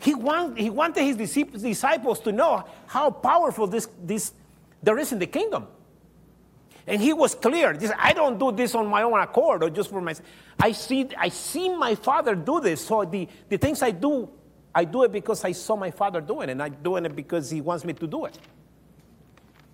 He, 0.00 0.16
want, 0.16 0.58
he 0.58 0.70
wanted 0.70 1.04
his 1.04 1.16
disciples 1.52 2.18
to 2.20 2.32
know 2.32 2.64
how 2.88 3.10
powerful 3.10 3.68
this, 3.68 3.86
this 4.02 4.32
there 4.82 4.98
is 4.98 5.12
in 5.12 5.20
the 5.20 5.28
kingdom. 5.28 5.68
And 6.90 7.00
he 7.00 7.12
was 7.12 7.36
clear. 7.36 7.78
I 7.96 8.12
don't 8.12 8.36
do 8.36 8.50
this 8.50 8.74
on 8.74 8.88
my 8.88 9.02
own 9.02 9.20
accord 9.20 9.62
or 9.62 9.70
just 9.70 9.90
for 9.90 10.00
myself. 10.00 10.28
I 10.58 10.72
see, 10.72 11.08
I 11.16 11.28
see 11.28 11.68
my 11.68 11.94
father 11.94 12.34
do 12.34 12.60
this. 12.60 12.84
So 12.84 13.04
the, 13.04 13.28
the 13.48 13.58
things 13.58 13.80
I 13.80 13.92
do, 13.92 14.28
I 14.74 14.84
do 14.86 15.04
it 15.04 15.12
because 15.12 15.44
I 15.44 15.52
saw 15.52 15.76
my 15.76 15.92
father 15.92 16.20
doing 16.20 16.48
it, 16.48 16.52
and 16.52 16.60
I'm 16.60 16.74
doing 16.82 17.06
it 17.06 17.14
because 17.14 17.48
he 17.48 17.60
wants 17.60 17.84
me 17.84 17.92
to 17.92 18.08
do 18.08 18.24
it. 18.24 18.36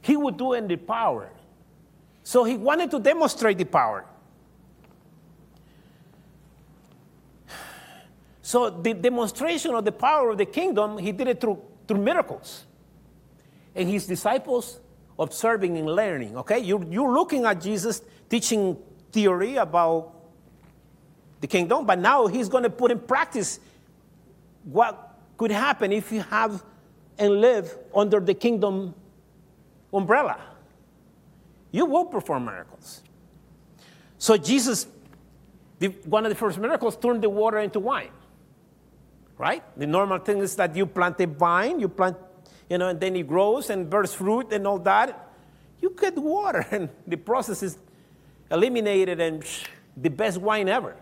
He 0.02 0.14
would 0.14 0.36
do 0.36 0.52
it 0.52 0.58
in 0.58 0.68
the 0.68 0.76
power. 0.76 1.30
So 2.22 2.44
he 2.44 2.58
wanted 2.58 2.90
to 2.90 3.00
demonstrate 3.00 3.56
the 3.56 3.64
power. 3.64 4.04
So 8.42 8.68
the 8.68 8.92
demonstration 8.92 9.74
of 9.74 9.86
the 9.86 9.92
power 9.92 10.32
of 10.32 10.36
the 10.36 10.44
kingdom, 10.44 10.98
he 10.98 11.12
did 11.12 11.28
it 11.28 11.40
through, 11.40 11.62
through 11.88 12.00
miracles. 12.02 12.66
And 13.74 13.88
his 13.88 14.06
disciples 14.06 14.80
observing 15.18 15.76
and 15.78 15.86
learning, 15.86 16.36
okay? 16.36 16.58
You're, 16.58 16.84
you're 16.84 17.12
looking 17.12 17.44
at 17.44 17.60
Jesus 17.60 18.02
teaching 18.28 18.76
theory 19.12 19.56
about 19.56 20.14
the 21.40 21.46
kingdom, 21.46 21.86
but 21.86 21.98
now 21.98 22.26
he's 22.26 22.48
going 22.48 22.64
to 22.64 22.70
put 22.70 22.90
in 22.90 22.98
practice 22.98 23.60
what 24.64 25.18
could 25.36 25.50
happen 25.50 25.92
if 25.92 26.10
you 26.12 26.20
have 26.22 26.62
and 27.18 27.40
live 27.40 27.76
under 27.94 28.20
the 28.20 28.34
kingdom 28.34 28.94
umbrella. 29.92 30.38
You 31.70 31.86
will 31.86 32.04
perform 32.04 32.46
miracles. 32.46 33.02
So 34.18 34.36
Jesus, 34.36 34.86
the, 35.78 35.88
one 36.04 36.24
of 36.24 36.30
the 36.30 36.36
first 36.36 36.58
miracles, 36.58 36.96
turned 36.96 37.22
the 37.22 37.30
water 37.30 37.58
into 37.58 37.80
wine. 37.80 38.10
Right? 39.38 39.62
The 39.78 39.86
normal 39.86 40.18
thing 40.18 40.38
is 40.38 40.56
that 40.56 40.74
you 40.74 40.86
plant 40.86 41.20
a 41.20 41.26
vine, 41.26 41.78
you 41.78 41.88
plant 41.88 42.16
you 42.68 42.78
know, 42.78 42.88
and 42.88 43.00
then 43.00 43.16
it 43.16 43.26
grows 43.26 43.70
and 43.70 43.88
bears 43.88 44.14
fruit 44.14 44.52
and 44.52 44.66
all 44.66 44.78
that. 44.80 45.32
You 45.80 45.94
get 45.98 46.16
water, 46.16 46.66
and 46.70 46.88
the 47.06 47.16
process 47.16 47.62
is 47.62 47.78
eliminated, 48.50 49.20
and 49.20 49.44
the 49.96 50.10
best 50.10 50.38
wine 50.38 50.68
ever. 50.68 50.96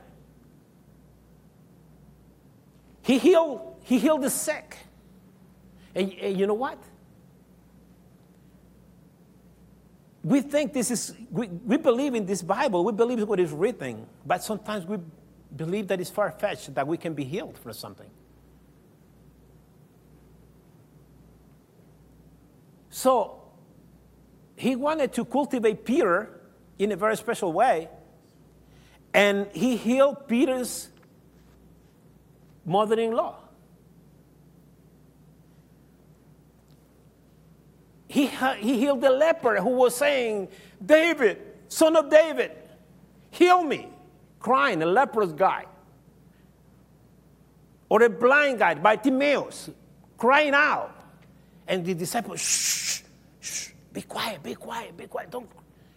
He 3.03 3.19
healed, 3.19 3.77
he 3.83 3.99
healed 3.99 4.23
the 4.23 4.31
sick. 4.31 4.79
And, 5.95 6.13
and 6.13 6.39
you 6.39 6.47
know 6.47 6.55
what? 6.55 6.83
We 10.23 10.41
think 10.41 10.73
this 10.73 10.91
is, 10.91 11.15
we, 11.31 11.49
we 11.49 11.77
believe 11.77 12.15
in 12.15 12.25
this 12.25 12.41
Bible, 12.41 12.83
we 12.83 12.93
believe 12.93 13.29
what 13.29 13.39
is 13.39 13.53
written, 13.53 14.07
but 14.25 14.43
sometimes 14.43 14.87
we 14.87 14.97
believe 15.55 15.87
that 15.89 16.01
it's 16.01 16.09
far 16.09 16.31
fetched 16.31 16.75
that 16.75 16.87
we 16.87 16.97
can 16.97 17.13
be 17.13 17.25
healed 17.25 17.59
from 17.59 17.75
something. 17.75 18.09
So, 22.95 23.43
he 24.55 24.77
wanted 24.77 25.13
to 25.15 25.25
cultivate 25.25 25.85
Peter 25.85 26.31
in 26.79 26.93
a 26.93 26.97
very 26.97 27.17
special 27.17 27.53
way, 27.53 27.89
and 29.13 29.49
he 29.53 29.77
healed 29.77 30.29
Peter's 30.29 30.91
mother 32.65 32.97
in 33.01 33.11
law. 33.11 33.39
He, 38.07 38.27
he 38.29 38.79
healed 38.79 39.01
the 39.01 39.11
leper 39.11 39.57
who 39.57 39.71
was 39.71 39.97
saying, 39.97 40.47
David, 40.87 41.43
son 41.67 41.97
of 41.97 42.09
David, 42.09 42.53
heal 43.33 43.65
me, 43.65 43.89
crying, 44.39 44.81
a 44.85 44.87
leprous 44.87 45.33
guy. 45.33 45.65
Or 47.89 48.05
a 48.05 48.09
blind 48.09 48.61
guy, 48.61 48.75
Bartimaeus, 48.75 49.71
crying 50.17 50.55
out. 50.55 51.04
And 51.67 51.85
the 51.85 51.95
disciples, 51.95 52.41
shh, 52.41 53.03
shh, 53.41 53.69
be 53.93 54.03
quiet, 54.03 54.43
be 54.43 54.55
quiet, 54.55 54.97
be 54.97 55.07
quiet. 55.07 55.31
Don't. 55.31 55.49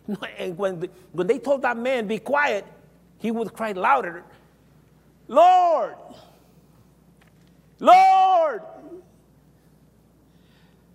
And 0.40 0.58
when, 0.58 0.80
the, 0.80 0.90
when 1.12 1.28
they 1.28 1.40
told 1.40 1.62
that 1.64 1.76
man, 1.76 2.08
be 2.08 2.20
quiet, 2.20 2.66
he 3.20 3.32
would 3.32 3.54
cry 3.54 3.74
louder, 3.74 4.24
Lord, 5.28 5.96
Lord, 7.80 8.62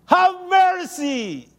have 0.05 0.35
mercy. 0.49 1.49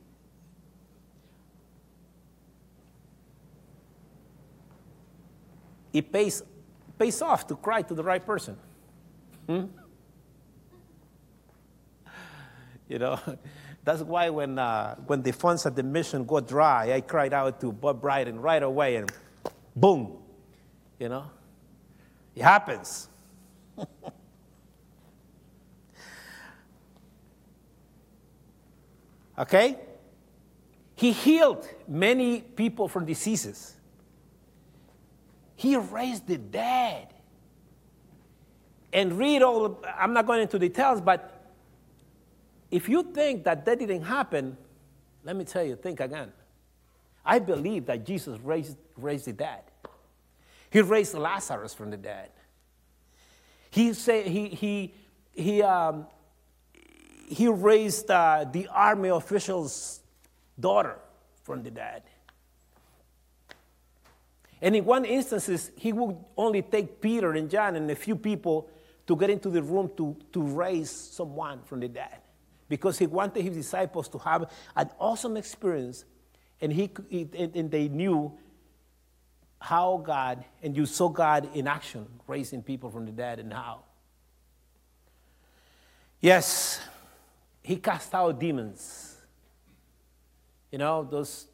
It 5.92 6.10
pays, 6.10 6.42
pays 6.98 7.22
off 7.22 7.46
to 7.46 7.56
cry 7.56 7.82
to 7.82 7.94
the 7.94 8.02
right 8.02 8.24
person. 8.24 8.56
Hmm? 9.46 9.66
You 12.88 12.98
know, 12.98 13.18
that's 13.84 14.02
why 14.02 14.30
when, 14.30 14.58
uh, 14.58 14.96
when 15.06 15.22
the 15.22 15.32
funds 15.32 15.66
at 15.66 15.76
the 15.76 15.82
mission 15.82 16.24
go 16.24 16.40
dry, 16.40 16.92
I 16.92 17.00
cried 17.00 17.32
out 17.32 17.60
to 17.60 17.72
Bob 17.72 18.00
Bryden 18.00 18.40
right 18.40 18.62
away 18.62 18.96
and 18.96 19.10
boom, 19.74 20.18
you 20.98 21.08
know, 21.08 21.30
it 22.34 22.42
happens. 22.42 23.08
Okay? 29.38 29.76
He 30.94 31.12
healed 31.12 31.68
many 31.88 32.40
people 32.40 32.88
from 32.88 33.04
diseases. 33.04 33.74
He 35.56 35.76
raised 35.76 36.26
the 36.26 36.38
dead. 36.38 37.08
And 38.92 39.18
read 39.18 39.42
all, 39.42 39.82
I'm 39.98 40.12
not 40.12 40.26
going 40.26 40.42
into 40.42 40.58
details, 40.58 41.00
but 41.00 41.33
if 42.74 42.88
you 42.88 43.04
think 43.04 43.44
that 43.44 43.64
that 43.66 43.78
didn't 43.78 44.02
happen, 44.02 44.56
let 45.22 45.36
me 45.36 45.44
tell 45.44 45.62
you, 45.62 45.76
think 45.76 46.00
again. 46.00 46.32
I 47.24 47.38
believe 47.38 47.86
that 47.86 48.04
Jesus 48.04 48.36
raised, 48.40 48.76
raised 48.96 49.26
the 49.26 49.32
dead. 49.32 49.62
He 50.70 50.80
raised 50.80 51.14
Lazarus 51.14 51.72
from 51.72 51.92
the 51.92 51.96
dead. 51.96 52.30
He, 53.70 53.92
say, 53.92 54.28
he, 54.28 54.48
he, 54.48 54.94
he 55.30 55.62
um, 55.62 56.08
he 57.28 57.46
raised 57.46 58.10
uh, 58.10 58.44
the 58.50 58.66
army 58.66 59.08
official's 59.08 60.00
daughter 60.58 60.98
from 61.44 61.62
the 61.62 61.70
dead. 61.70 62.02
And 64.60 64.74
in 64.74 64.84
one 64.84 65.04
instance, 65.04 65.70
he 65.76 65.92
would 65.92 66.16
only 66.36 66.62
take 66.62 67.00
Peter 67.00 67.34
and 67.34 67.48
John 67.48 67.76
and 67.76 67.88
a 67.88 67.94
few 67.94 68.16
people 68.16 68.68
to 69.06 69.14
get 69.14 69.30
into 69.30 69.48
the 69.48 69.62
room 69.62 69.92
to, 69.96 70.16
to 70.32 70.42
raise 70.42 70.90
someone 70.90 71.62
from 71.62 71.78
the 71.78 71.88
dead 71.88 72.23
because 72.68 72.98
he 72.98 73.06
wanted 73.06 73.42
his 73.42 73.56
disciples 73.56 74.08
to 74.08 74.18
have 74.18 74.50
an 74.76 74.90
awesome 74.98 75.36
experience 75.36 76.04
and, 76.60 76.72
he, 76.72 76.90
and 77.10 77.70
they 77.70 77.88
knew 77.88 78.32
how 79.60 80.02
God, 80.04 80.44
and 80.62 80.76
you 80.76 80.86
saw 80.86 81.08
God 81.08 81.48
in 81.54 81.66
action, 81.66 82.06
raising 82.26 82.62
people 82.62 82.90
from 82.90 83.06
the 83.06 83.12
dead 83.12 83.38
and 83.38 83.52
how. 83.52 83.80
Yes, 86.20 86.80
he 87.62 87.76
cast 87.76 88.14
out 88.14 88.38
demons. 88.38 89.16
You 90.70 90.78
know, 90.78 91.04
those 91.10 91.46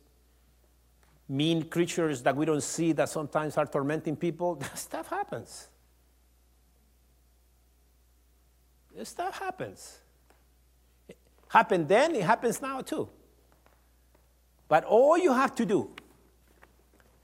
mean 1.29 1.63
creatures 1.63 2.23
that 2.23 2.35
we 2.37 2.45
don't 2.45 2.63
see 2.63 2.93
that 2.93 3.09
sometimes 3.09 3.57
are 3.57 3.67
tormenting 3.67 4.17
people, 4.17 4.55
that 4.61 4.79
stuff 4.79 5.09
happens. 5.09 5.69
This 8.95 9.09
stuff 9.09 9.39
happens. 9.39 9.99
Happened 11.51 11.89
then, 11.89 12.15
it 12.15 12.25
happens 12.25 12.61
now 12.61 12.81
too. 12.81 13.09
But 14.67 14.85
all 14.85 15.17
you 15.19 15.33
have 15.33 15.55
to 15.57 15.67
do, 15.67 15.91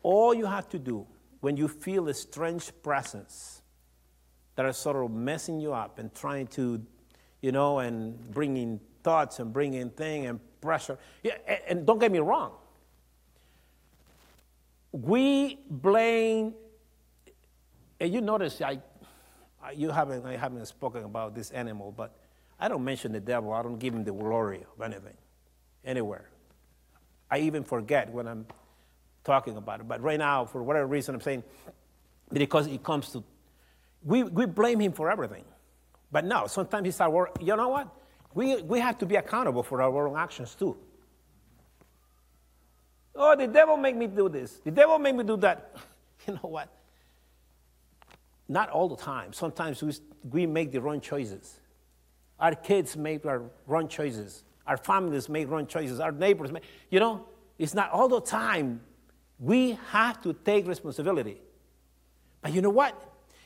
all 0.02 0.34
you 0.34 0.46
have 0.46 0.68
to 0.68 0.78
do 0.78 1.06
when 1.40 1.56
you 1.56 1.68
feel 1.68 2.08
a 2.08 2.14
strange 2.14 2.70
presence 2.82 3.62
that 4.54 4.64
are 4.64 4.72
sort 4.72 4.96
of 4.96 5.10
messing 5.10 5.60
you 5.60 5.72
up 5.72 5.98
and 5.98 6.14
trying 6.14 6.46
to 6.48 6.84
you 7.46 7.52
know, 7.52 7.78
and 7.78 8.18
bringing 8.32 8.80
thoughts 9.04 9.38
and 9.38 9.52
bringing 9.52 9.90
thing 9.90 10.26
and 10.26 10.40
pressure. 10.60 10.98
Yeah, 11.22 11.36
and, 11.46 11.60
and 11.68 11.86
don't 11.86 11.98
get 11.98 12.10
me 12.10 12.18
wrong. 12.18 12.52
We 14.90 15.60
blame, 15.70 16.54
and 18.00 18.12
you 18.12 18.20
notice 18.20 18.60
I, 18.60 18.80
you 19.74 19.90
haven't, 19.90 20.24
I 20.26 20.36
haven't 20.36 20.66
spoken 20.66 21.04
about 21.04 21.34
this 21.34 21.50
animal, 21.50 21.92
but 21.96 22.16
I 22.58 22.68
don't 22.68 22.84
mention 22.84 23.12
the 23.12 23.20
devil. 23.20 23.52
I 23.52 23.62
don't 23.62 23.78
give 23.78 23.94
him 23.94 24.04
the 24.04 24.12
glory 24.12 24.64
of 24.74 24.82
anything, 24.82 25.16
anywhere. 25.84 26.30
I 27.30 27.40
even 27.40 27.64
forget 27.64 28.10
when 28.10 28.26
I'm 28.26 28.46
talking 29.24 29.56
about 29.56 29.80
it. 29.80 29.88
But 29.88 30.00
right 30.00 30.18
now, 30.18 30.44
for 30.44 30.62
whatever 30.62 30.86
reason, 30.86 31.14
I'm 31.14 31.20
saying 31.20 31.42
because 32.32 32.66
it 32.66 32.82
comes 32.82 33.10
to, 33.10 33.22
we, 34.02 34.22
we 34.22 34.46
blame 34.46 34.80
him 34.80 34.92
for 34.92 35.10
everything. 35.10 35.44
But 36.10 36.24
no, 36.24 36.46
sometimes 36.46 36.88
it's 36.88 37.00
our. 37.00 37.30
You 37.40 37.56
know 37.56 37.68
what? 37.68 37.88
We, 38.34 38.62
we 38.62 38.80
have 38.80 38.98
to 38.98 39.06
be 39.06 39.16
accountable 39.16 39.62
for 39.62 39.82
our 39.82 40.08
own 40.08 40.16
actions 40.16 40.54
too. 40.54 40.76
Oh, 43.14 43.34
the 43.34 43.46
devil 43.46 43.76
made 43.76 43.96
me 43.96 44.06
do 44.06 44.28
this. 44.28 44.60
The 44.64 44.70
devil 44.70 44.98
made 44.98 45.14
me 45.14 45.24
do 45.24 45.36
that. 45.38 45.74
You 46.26 46.34
know 46.34 46.48
what? 46.48 46.68
Not 48.48 48.68
all 48.70 48.88
the 48.88 48.96
time. 48.96 49.32
Sometimes 49.32 49.80
we, 49.80 49.92
we 50.28 50.44
make 50.44 50.72
the 50.72 50.80
wrong 50.80 51.00
choices. 51.00 51.60
Our 52.38 52.54
kids 52.54 52.96
make 52.96 53.24
our 53.24 53.42
wrong 53.66 53.88
choices. 53.88 54.44
Our 54.66 54.76
families 54.76 55.28
make 55.28 55.48
wrong 55.48 55.66
choices. 55.66 56.00
Our 56.00 56.12
neighbors 56.12 56.52
make, 56.52 56.64
you 56.90 57.00
know, 57.00 57.26
it's 57.58 57.74
not 57.74 57.90
all 57.90 58.08
the 58.08 58.20
time. 58.20 58.80
We 59.38 59.78
have 59.90 60.22
to 60.22 60.32
take 60.32 60.66
responsibility. 60.66 61.40
But 62.42 62.52
you 62.52 62.62
know 62.62 62.70
what? 62.70 63.00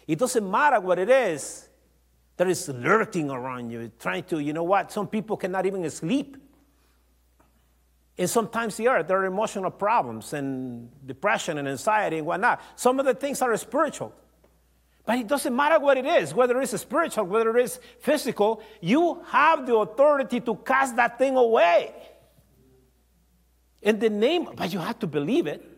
It 0.06 0.18
doesn't 0.18 0.50
matter 0.50 0.80
what 0.80 0.98
it 0.98 1.08
is 1.08 1.68
that 2.36 2.48
is 2.48 2.68
lurking 2.68 3.30
around 3.30 3.70
you, 3.70 3.92
trying 3.98 4.24
to, 4.24 4.38
you 4.40 4.52
know 4.52 4.64
what, 4.64 4.90
some 4.90 5.06
people 5.06 5.36
cannot 5.36 5.66
even 5.66 5.88
sleep. 5.90 6.36
And 8.16 8.28
sometimes 8.28 8.76
there 8.76 8.90
are. 8.90 9.02
there 9.02 9.18
are 9.18 9.26
emotional 9.26 9.70
problems 9.70 10.32
and 10.32 10.90
depression 11.06 11.58
and 11.58 11.68
anxiety 11.68 12.18
and 12.18 12.26
whatnot. 12.26 12.60
Some 12.76 12.98
of 12.98 13.06
the 13.06 13.14
things 13.14 13.40
are 13.40 13.56
spiritual. 13.56 14.14
But 15.10 15.18
it 15.18 15.26
doesn't 15.26 15.56
matter 15.56 15.80
what 15.80 15.96
it 15.96 16.06
is, 16.06 16.32
whether 16.32 16.60
it's 16.60 16.80
spiritual, 16.80 17.24
whether 17.24 17.58
it 17.58 17.64
is 17.64 17.80
physical, 17.98 18.62
you 18.80 19.20
have 19.26 19.66
the 19.66 19.74
authority 19.74 20.38
to 20.38 20.54
cast 20.54 20.94
that 20.94 21.18
thing 21.18 21.36
away. 21.36 21.92
In 23.82 23.98
the 23.98 24.08
name, 24.08 24.50
but 24.54 24.72
you 24.72 24.78
have 24.78 25.00
to 25.00 25.08
believe 25.08 25.48
it. 25.48 25.68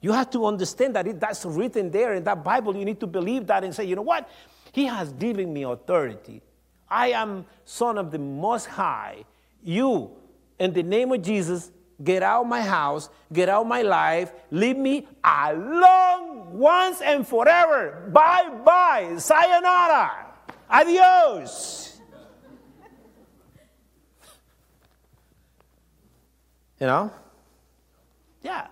You 0.00 0.10
have 0.10 0.30
to 0.30 0.46
understand 0.46 0.96
that 0.96 1.06
it, 1.06 1.20
that's 1.20 1.44
written 1.44 1.92
there 1.92 2.14
in 2.14 2.24
that 2.24 2.42
Bible. 2.42 2.74
You 2.76 2.84
need 2.84 2.98
to 2.98 3.06
believe 3.06 3.46
that 3.46 3.62
and 3.62 3.72
say, 3.72 3.84
you 3.84 3.94
know 3.94 4.02
what? 4.02 4.28
He 4.72 4.86
has 4.86 5.12
given 5.12 5.52
me 5.52 5.62
authority. 5.62 6.42
I 6.88 7.10
am 7.10 7.46
son 7.64 7.98
of 7.98 8.10
the 8.10 8.18
Most 8.18 8.66
High. 8.66 9.26
You, 9.62 10.10
in 10.58 10.72
the 10.72 10.82
name 10.82 11.12
of 11.12 11.22
Jesus, 11.22 11.70
get 12.02 12.22
out 12.22 12.46
my 12.48 12.62
house, 12.62 13.08
get 13.32 13.48
out 13.48 13.66
my 13.66 13.82
life, 13.82 14.32
leave 14.50 14.76
me 14.76 15.06
alone 15.22 16.58
once 16.58 17.00
and 17.00 17.26
forever. 17.26 18.08
Bye 18.12 18.50
bye. 18.64 19.16
Sayonara. 19.18 20.26
Adios. 20.70 22.00
You 26.80 26.86
know? 26.88 27.10
Yeah. 28.42 28.66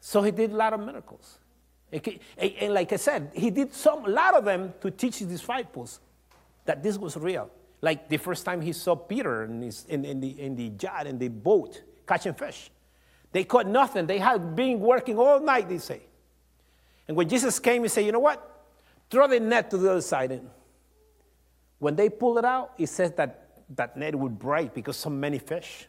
So 0.00 0.22
he 0.22 0.30
did 0.30 0.52
a 0.52 0.56
lot 0.56 0.72
of 0.72 0.80
miracles. 0.80 1.38
And 1.90 2.74
like 2.74 2.92
I 2.92 2.96
said, 2.96 3.30
he 3.34 3.50
did 3.50 3.72
some, 3.72 4.04
a 4.04 4.08
lot 4.08 4.34
of 4.34 4.44
them 4.44 4.74
to 4.80 4.90
teach 4.90 5.18
his 5.18 5.28
disciples 5.28 6.00
that 6.64 6.82
this 6.82 6.98
was 6.98 7.16
real. 7.16 7.50
Like 7.80 8.08
the 8.08 8.16
first 8.16 8.44
time 8.44 8.60
he 8.60 8.72
saw 8.72 8.96
Peter 8.96 9.44
in, 9.44 9.62
his, 9.62 9.84
in, 9.88 10.04
in, 10.04 10.20
the, 10.20 10.40
in 10.40 10.56
the 10.56 10.70
jar, 10.70 11.06
in 11.06 11.18
the 11.18 11.28
boat, 11.28 11.82
catching 12.06 12.34
fish. 12.34 12.70
They 13.32 13.44
caught 13.44 13.66
nothing. 13.66 14.06
They 14.06 14.18
had 14.18 14.56
been 14.56 14.80
working 14.80 15.18
all 15.18 15.40
night, 15.40 15.68
they 15.68 15.78
say. 15.78 16.00
And 17.06 17.16
when 17.16 17.28
Jesus 17.28 17.58
came, 17.58 17.82
he 17.82 17.88
said, 17.88 18.04
You 18.04 18.12
know 18.12 18.20
what? 18.20 18.64
Throw 19.10 19.28
the 19.28 19.38
net 19.38 19.70
to 19.70 19.76
the 19.76 19.90
other 19.90 20.00
side. 20.00 20.32
And 20.32 20.48
when 21.78 21.94
they 21.94 22.08
pulled 22.08 22.38
it 22.38 22.44
out, 22.44 22.72
it 22.78 22.88
says 22.88 23.12
that 23.12 23.64
that 23.70 23.96
net 23.96 24.14
would 24.14 24.38
break 24.38 24.74
because 24.74 24.96
so 24.96 25.10
many 25.10 25.38
fish. 25.38 25.86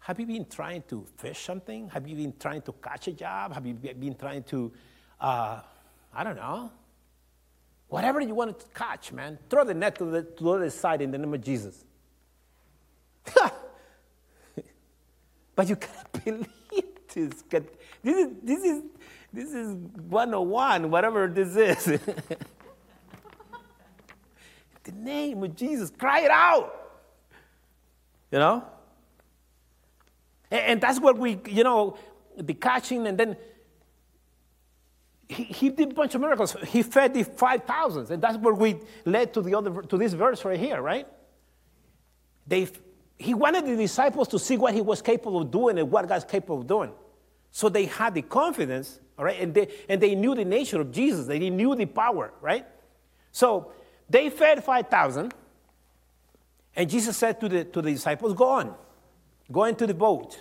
Have 0.00 0.18
you 0.18 0.26
been 0.26 0.46
trying 0.46 0.82
to 0.88 1.04
fish 1.18 1.44
something? 1.44 1.88
Have 1.90 2.08
you 2.08 2.16
been 2.16 2.32
trying 2.38 2.62
to 2.62 2.72
catch 2.72 3.08
a 3.08 3.12
job? 3.12 3.52
Have 3.52 3.66
you 3.66 3.74
been 3.74 4.14
trying 4.14 4.42
to, 4.44 4.72
uh, 5.20 5.60
I 6.14 6.24
don't 6.24 6.36
know, 6.36 6.70
whatever 7.88 8.20
you 8.20 8.34
want 8.34 8.58
to 8.58 8.66
catch, 8.74 9.12
man? 9.12 9.38
Throw 9.50 9.64
the 9.64 9.74
net 9.74 9.96
to 9.98 10.04
the, 10.04 10.22
to 10.22 10.44
the 10.44 10.50
other 10.50 10.70
side 10.70 11.02
in 11.02 11.10
the 11.10 11.18
name 11.18 11.34
of 11.34 11.42
Jesus. 11.42 11.84
but 15.54 15.68
you 15.68 15.76
can't 15.76 16.12
believe 16.24 16.46
this. 17.12 17.42
This 18.02 18.16
is, 18.16 18.28
this 18.42 18.64
is, 18.64 18.82
this 19.32 19.52
is 19.52 19.74
101, 19.74 20.90
whatever 20.90 21.28
this 21.28 21.56
is. 21.56 21.84
the 24.84 24.92
name 24.92 25.42
of 25.42 25.56
Jesus, 25.56 25.90
cry 25.90 26.20
it 26.20 26.30
out. 26.30 26.74
You 28.30 28.38
know? 28.38 28.64
And, 30.50 30.60
and 30.60 30.80
that's 30.80 31.00
what 31.00 31.18
we, 31.18 31.38
you 31.46 31.64
know, 31.64 31.96
the 32.36 32.54
catching, 32.54 33.06
and 33.06 33.18
then 33.18 33.36
he, 35.28 35.44
he 35.44 35.68
did 35.68 35.92
a 35.92 35.94
bunch 35.94 36.14
of 36.14 36.20
miracles. 36.20 36.56
He 36.66 36.82
fed 36.82 37.14
the 37.14 37.22
5,000, 37.22 38.10
and 38.10 38.22
that's 38.22 38.38
where 38.38 38.54
we 38.54 38.76
led 39.04 39.34
to, 39.34 39.42
the 39.42 39.54
other, 39.54 39.82
to 39.82 39.96
this 39.98 40.14
verse 40.14 40.44
right 40.44 40.58
here, 40.58 40.80
right? 40.80 41.06
They, 42.46 42.68
he 43.18 43.34
wanted 43.34 43.66
the 43.66 43.76
disciples 43.76 44.28
to 44.28 44.38
see 44.38 44.56
what 44.56 44.72
he 44.72 44.80
was 44.80 45.02
capable 45.02 45.42
of 45.42 45.50
doing 45.50 45.78
and 45.78 45.90
what 45.90 46.08
God's 46.08 46.24
capable 46.24 46.60
of 46.60 46.66
doing. 46.66 46.92
So 47.50 47.68
they 47.68 47.84
had 47.84 48.14
the 48.14 48.22
confidence, 48.22 49.00
all 49.18 49.24
right, 49.24 49.38
and 49.38 49.52
they, 49.52 49.68
and 49.88 50.00
they 50.00 50.14
knew 50.14 50.34
the 50.34 50.44
nature 50.44 50.80
of 50.80 50.92
Jesus. 50.92 51.26
They 51.26 51.50
knew 51.50 51.74
the 51.74 51.86
power, 51.86 52.32
right? 52.40 52.66
So 53.32 53.72
they 54.08 54.30
fed 54.30 54.64
5,000, 54.64 55.34
and 56.74 56.88
Jesus 56.88 57.16
said 57.16 57.38
to 57.40 57.48
the, 57.48 57.64
to 57.64 57.82
the 57.82 57.92
disciples, 57.92 58.32
Go 58.32 58.48
on, 58.48 58.74
go 59.52 59.64
into 59.64 59.86
the 59.86 59.94
boat. 59.94 60.40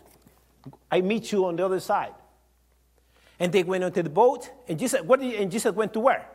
I 0.90 1.02
meet 1.02 1.32
you 1.32 1.46
on 1.46 1.58
the 1.58 1.66
other 1.66 1.80
side. 1.80 2.14
And 3.40 3.52
they 3.52 3.64
went 3.64 3.84
onto 3.84 4.02
the 4.02 4.10
boat, 4.10 4.50
and 4.68 4.80
Jesus, 4.80 5.02
what 5.02 5.20
and 5.22 5.52
Jesus 5.52 5.74
went 5.74 5.94
to 5.94 6.00
where? 6.00 6.28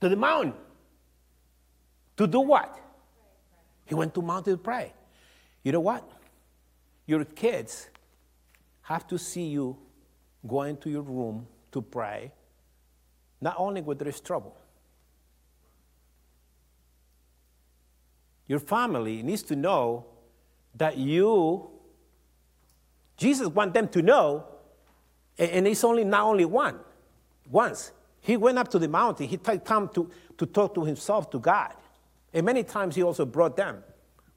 The 0.00 0.06
to 0.06 0.10
the 0.10 0.16
mountain. 0.16 0.54
To 2.16 2.26
do 2.26 2.40
what? 2.40 2.78
He 3.86 3.94
went 3.94 4.12
to 4.14 4.22
mountain 4.22 4.54
to 4.54 4.58
pray. 4.58 4.92
You 5.62 5.72
know 5.72 5.80
what? 5.80 6.08
Your 7.06 7.24
kids 7.24 7.88
have 8.82 9.06
to 9.08 9.18
see 9.18 9.46
you 9.46 9.76
going 10.46 10.76
to 10.78 10.90
your 10.90 11.02
room 11.02 11.46
to 11.72 11.82
pray, 11.82 12.32
not 13.40 13.54
only 13.58 13.80
when 13.80 13.98
there 13.98 14.08
is 14.08 14.20
trouble. 14.20 14.56
Your 18.46 18.58
family 18.58 19.22
needs 19.22 19.42
to 19.44 19.56
know 19.56 20.06
that 20.74 20.96
you, 20.96 21.70
Jesus 23.16 23.46
wants 23.48 23.74
them 23.74 23.88
to 23.88 24.00
know, 24.00 24.46
and 25.38 25.66
it's 25.68 25.84
only 25.84 26.04
not 26.04 26.22
only 26.22 26.44
one, 26.44 26.78
once. 27.50 27.92
He 28.20 28.36
went 28.36 28.58
up 28.58 28.68
to 28.68 28.78
the 28.78 28.88
mountain, 28.88 29.28
he 29.28 29.36
took 29.36 29.64
time 29.64 29.88
to, 29.90 30.10
to 30.36 30.46
talk 30.46 30.74
to 30.74 30.84
himself, 30.84 31.30
to 31.30 31.38
God. 31.38 31.74
And 32.32 32.44
many 32.44 32.62
times 32.62 32.94
he 32.94 33.02
also 33.02 33.24
brought 33.24 33.56
them 33.56 33.82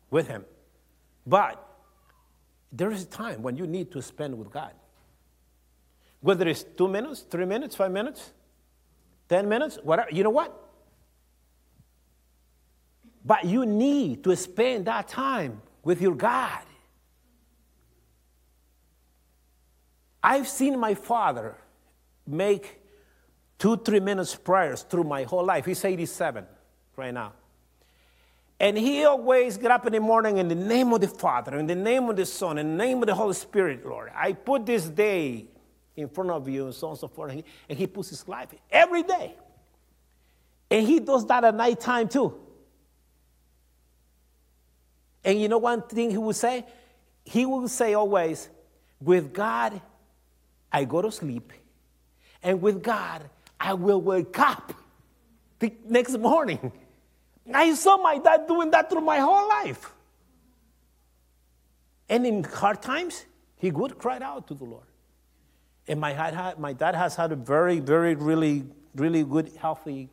with 0.10 0.28
him. 0.28 0.46
But 1.26 1.68
there 2.72 2.92
is 2.92 3.04
a 3.04 3.08
time 3.08 3.42
when 3.42 3.58
you 3.58 3.68
need 3.68 3.92
to 3.92 4.02
spend 4.02 4.38
with 4.38 4.52
God. 4.52 4.72
Whether 6.22 6.48
it's 6.48 6.64
two 6.64 6.88
minutes, 6.88 7.22
three 7.22 7.46
minutes, 7.46 7.76
five 7.76 7.92
minutes, 7.92 8.32
10 9.28 9.50
minutes, 9.50 9.80
whatever, 9.84 10.10
you 10.12 10.24
know 10.24 10.30
what? 10.30 10.58
But 13.26 13.46
you 13.46 13.66
need 13.66 14.24
to 14.24 14.36
spend 14.36 14.86
that 14.86 15.08
time 15.08 15.62
with 15.84 16.02
your 16.02 16.16
God. 16.16 16.60
I've 20.24 20.48
seen 20.48 20.80
my 20.80 20.94
father 20.94 21.56
make 22.28 22.80
two, 23.58 23.78
three 23.78 24.00
minutes 24.00 24.36
prayers 24.36 24.84
through 24.84 25.04
my 25.04 25.24
whole 25.24 25.44
life. 25.44 25.66
He's 25.66 25.84
87 25.84 26.46
right 26.96 27.14
now. 27.14 27.34
And 28.60 28.78
he 28.78 29.04
always 29.06 29.58
get 29.58 29.72
up 29.72 29.88
in 29.88 29.94
the 29.94 30.00
morning 30.00 30.38
in 30.38 30.48
the 30.48 30.56
name 30.56 30.94
of 30.94 31.02
the 31.02 31.08
Father, 31.08 31.58
in 31.58 31.66
the 31.66 31.74
name 31.74 32.10
of 32.10 32.16
the 32.16 32.28
Son, 32.28 32.60
in 32.60 32.78
the 32.78 32.86
name 32.86 33.02
of 33.02 33.08
the 33.08 33.16
Holy 33.16 33.34
Spirit, 33.34 33.84
Lord. 33.84 34.12
I 34.16 34.34
put 34.34 34.68
this 34.68 34.88
day 34.88 35.48
in 35.96 36.08
front 36.08 36.30
of 36.30 36.48
you, 36.48 36.66
and 36.66 36.74
so 36.74 36.88
on 36.88 36.92
and 36.92 37.00
so 37.00 37.08
forth. 37.08 37.32
And 37.32 37.40
he, 37.40 37.46
and 37.70 37.78
he 37.80 37.88
puts 37.88 38.10
his 38.10 38.28
life 38.28 38.50
every 38.70 39.02
day. 39.04 39.34
And 40.70 40.86
he 40.86 41.00
does 41.00 41.26
that 41.26 41.44
at 41.44 41.56
night 41.56 41.80
time 41.80 42.08
too. 42.08 42.40
And 45.24 45.40
you 45.40 45.50
know 45.50 45.58
one 45.58 45.82
thing 45.82 46.12
he 46.12 46.18
would 46.18 46.36
say? 46.36 46.66
He 47.26 47.46
would 47.46 47.70
say 47.70 47.94
always, 47.94 48.50
with 49.00 49.34
God, 49.34 49.82
I 50.72 50.86
go 50.86 51.02
to 51.02 51.12
sleep. 51.12 51.52
And 52.44 52.62
with 52.62 52.82
God, 52.82 53.30
I 53.60 53.74
will 53.74 54.02
wake 54.02 54.38
up 54.40 54.74
the 55.60 55.74
next 55.88 56.18
morning. 56.18 56.72
I 57.54 57.74
saw 57.76 57.98
my 57.98 58.18
dad 58.18 58.48
doing 58.48 58.72
that 58.72 58.90
through 58.90 59.02
my 59.02 59.20
whole 59.20 59.48
life. 59.48 59.92
And 62.10 62.26
in 62.26 62.44
hard 62.44 62.82
times, 62.82 63.26
he 63.58 63.72
would 63.72 63.98
cry 63.98 64.20
out 64.20 64.48
to 64.48 64.54
the 64.54 64.64
Lord. 64.64 64.86
And 65.88 66.00
my 66.00 66.14
dad, 66.14 66.60
my 66.60 66.74
dad 66.74 66.96
has 66.96 67.16
had 67.16 67.32
a 67.32 67.36
very, 67.36 67.80
very, 67.80 68.16
really, 68.16 68.66
really 68.96 69.24
good, 69.24 69.52
healthy. 69.60 70.10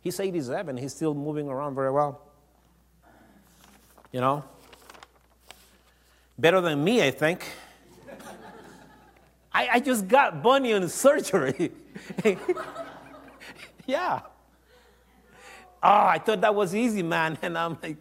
He's 0.00 0.20
87. 0.20 0.76
He's 0.76 0.94
still 0.94 1.14
moving 1.14 1.48
around 1.48 1.74
very 1.74 1.90
well. 1.90 2.20
You 4.12 4.20
know? 4.20 4.44
Better 6.38 6.60
than 6.60 6.82
me, 6.82 7.02
I 7.02 7.10
think. 7.10 7.44
I, 9.54 9.68
I 9.74 9.80
just 9.80 10.08
got 10.08 10.42
bunion 10.42 10.88
surgery. 10.88 11.72
yeah 13.86 14.20
oh, 15.84 16.06
I 16.06 16.18
thought 16.18 16.40
that 16.40 16.54
was 16.54 16.74
easy, 16.74 17.02
man. 17.02 17.36
And 17.42 17.58
I'm 17.58 17.76
like, 17.82 17.98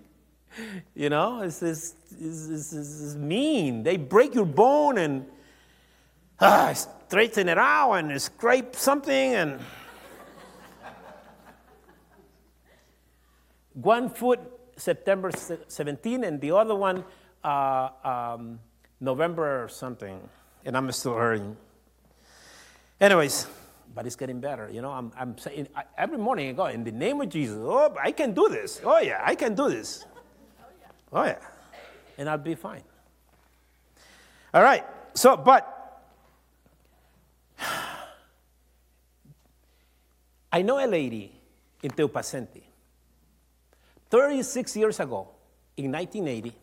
you 0.96 1.10
know, 1.10 1.42
it's, 1.42 1.62
it's, 1.62 1.96
it's, 2.20 2.72
it's 2.72 3.16
mean. 3.16 3.84
They 3.84 3.98
break 3.98 4.34
your 4.34 4.46
bone 4.46 4.98
and 4.98 5.26
uh, 6.39 6.74
straighten 6.74 7.50
it 7.50 7.58
out 7.58 7.94
and 7.94 8.22
scrape 8.22 8.76
something 8.76 9.34
and. 9.36 9.60
one 13.74 14.10
foot 14.10 14.39
September 14.78 15.32
17 15.68 16.24
and 16.24 16.39
the 16.39 16.52
other 16.52 16.76
one 16.76 17.04
uh, 17.44 17.89
um, 18.04 18.60
November 19.00 19.63
or 19.63 19.68
something. 19.68 20.30
And 20.65 20.78
I'm 20.78 20.91
still 20.91 21.15
hurting. 21.15 21.58
Anyways 22.99 23.47
but 23.95 24.06
it's 24.06 24.15
getting 24.15 24.39
better. 24.39 24.69
You 24.71 24.82
know, 24.82 24.91
I'm, 24.91 25.12
I'm 25.17 25.38
saying 25.38 25.67
I, 25.76 25.84
every 25.97 26.17
morning 26.17 26.49
I 26.49 26.54
go 26.54 26.65
in 26.67 26.84
the 26.84 26.91
name 26.91 27.21
of 27.21 27.30
Jesus. 27.30 27.58
Oh, 27.60 27.95
I 28.02 28.12
can 28.12 28.34
do 28.34 28.49
this. 28.49 28.82
Oh 28.84 28.99
yeah, 28.99 29.21
I 29.23 29.36
can 29.36 29.54
do 29.56 29.69
this. 29.69 30.06
Oh 31.12 31.23
yeah. 31.23 31.38
And 32.17 32.30
I'll 32.30 32.38
be 32.38 32.56
fine. 32.56 32.84
All 34.54 34.63
right. 34.63 34.86
So, 35.13 35.38
but 35.38 36.02
I 40.52 40.62
know 40.62 40.84
a 40.84 40.88
lady 40.88 41.32
in 41.82 41.91
Teupacente. 41.91 42.62
36 44.10 44.76
years 44.78 44.99
ago, 44.99 45.30
in 45.76 45.91
1980, 45.91 46.56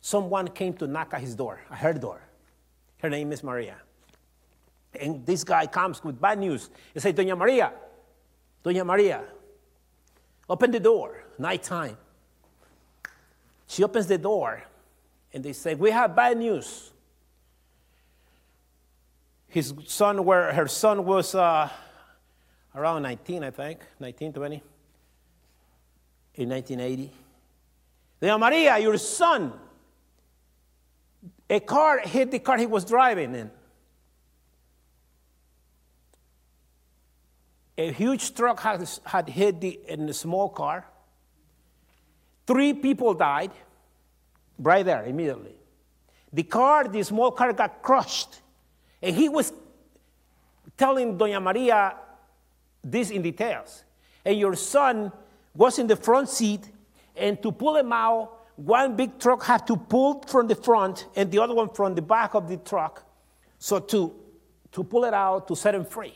someone 0.00 0.48
came 0.48 0.72
to 0.74 0.88
knock 0.88 1.14
at 1.14 1.20
his 1.20 1.36
door, 1.36 1.60
at 1.70 1.78
her 1.78 1.92
door. 1.92 2.20
Her 3.00 3.08
name 3.08 3.32
is 3.32 3.42
Maria. 3.42 3.76
And 4.98 5.24
this 5.24 5.44
guy 5.44 5.66
comes 5.66 6.02
with 6.02 6.20
bad 6.20 6.38
news. 6.38 6.68
He 6.92 7.00
says, 7.00 7.14
Doña 7.14 7.36
Maria, 7.36 7.72
Doña 8.64 8.84
Maria, 8.84 9.22
open 10.48 10.70
the 10.70 10.80
door, 10.80 11.22
nighttime. 11.38 11.96
She 13.66 13.84
opens 13.84 14.06
the 14.06 14.18
door, 14.18 14.64
and 15.32 15.44
they 15.44 15.52
say, 15.52 15.74
We 15.74 15.92
have 15.92 16.14
bad 16.14 16.36
news. 16.36 16.90
His 19.46 19.74
son, 19.86 20.24
where 20.24 20.52
her 20.52 20.68
son 20.68 21.04
was 21.04 21.34
uh, 21.34 21.68
around 22.74 23.02
19, 23.02 23.44
I 23.44 23.50
think, 23.50 23.80
19, 23.98 24.32
20, 24.32 24.62
in 26.34 26.48
1980. 26.48 27.12
Doña 28.20 28.38
Maria, 28.38 28.78
your 28.78 28.98
son 28.98 29.52
a 31.50 31.58
car 31.58 31.98
hit 31.98 32.30
the 32.30 32.38
car 32.38 32.56
he 32.56 32.66
was 32.66 32.84
driving 32.84 33.34
in. 33.34 33.50
A 37.76 37.90
huge 37.90 38.34
truck 38.34 38.60
had, 38.60 38.88
had 39.04 39.28
hit 39.28 39.60
the, 39.60 39.80
in 39.88 40.06
the 40.06 40.14
small 40.14 40.48
car. 40.48 40.86
Three 42.46 42.72
people 42.72 43.14
died 43.14 43.50
right 44.58 44.84
there 44.84 45.04
immediately. 45.04 45.56
The 46.32 46.44
car, 46.44 46.86
the 46.86 47.02
small 47.02 47.32
car, 47.32 47.52
got 47.52 47.82
crushed. 47.82 48.40
And 49.02 49.16
he 49.16 49.28
was 49.28 49.52
telling 50.76 51.18
Doña 51.18 51.42
Maria 51.42 51.96
this 52.84 53.10
in 53.10 53.22
details. 53.22 53.82
And 54.24 54.38
your 54.38 54.54
son 54.54 55.10
was 55.54 55.78
in 55.78 55.88
the 55.88 55.96
front 55.96 56.28
seat, 56.28 56.68
and 57.16 57.42
to 57.42 57.50
pull 57.50 57.76
him 57.76 57.92
out, 57.92 58.39
one 58.64 58.94
big 58.94 59.18
truck 59.18 59.42
had 59.42 59.66
to 59.68 59.76
pull 59.76 60.22
from 60.22 60.46
the 60.46 60.54
front 60.54 61.06
and 61.16 61.30
the 61.30 61.38
other 61.38 61.54
one 61.54 61.70
from 61.70 61.94
the 61.94 62.02
back 62.02 62.34
of 62.34 62.48
the 62.48 62.58
truck. 62.58 63.04
So 63.58 63.78
to, 63.78 64.14
to 64.72 64.84
pull 64.84 65.04
it 65.04 65.14
out, 65.14 65.48
to 65.48 65.56
set 65.56 65.74
him 65.74 65.84
free. 65.84 66.14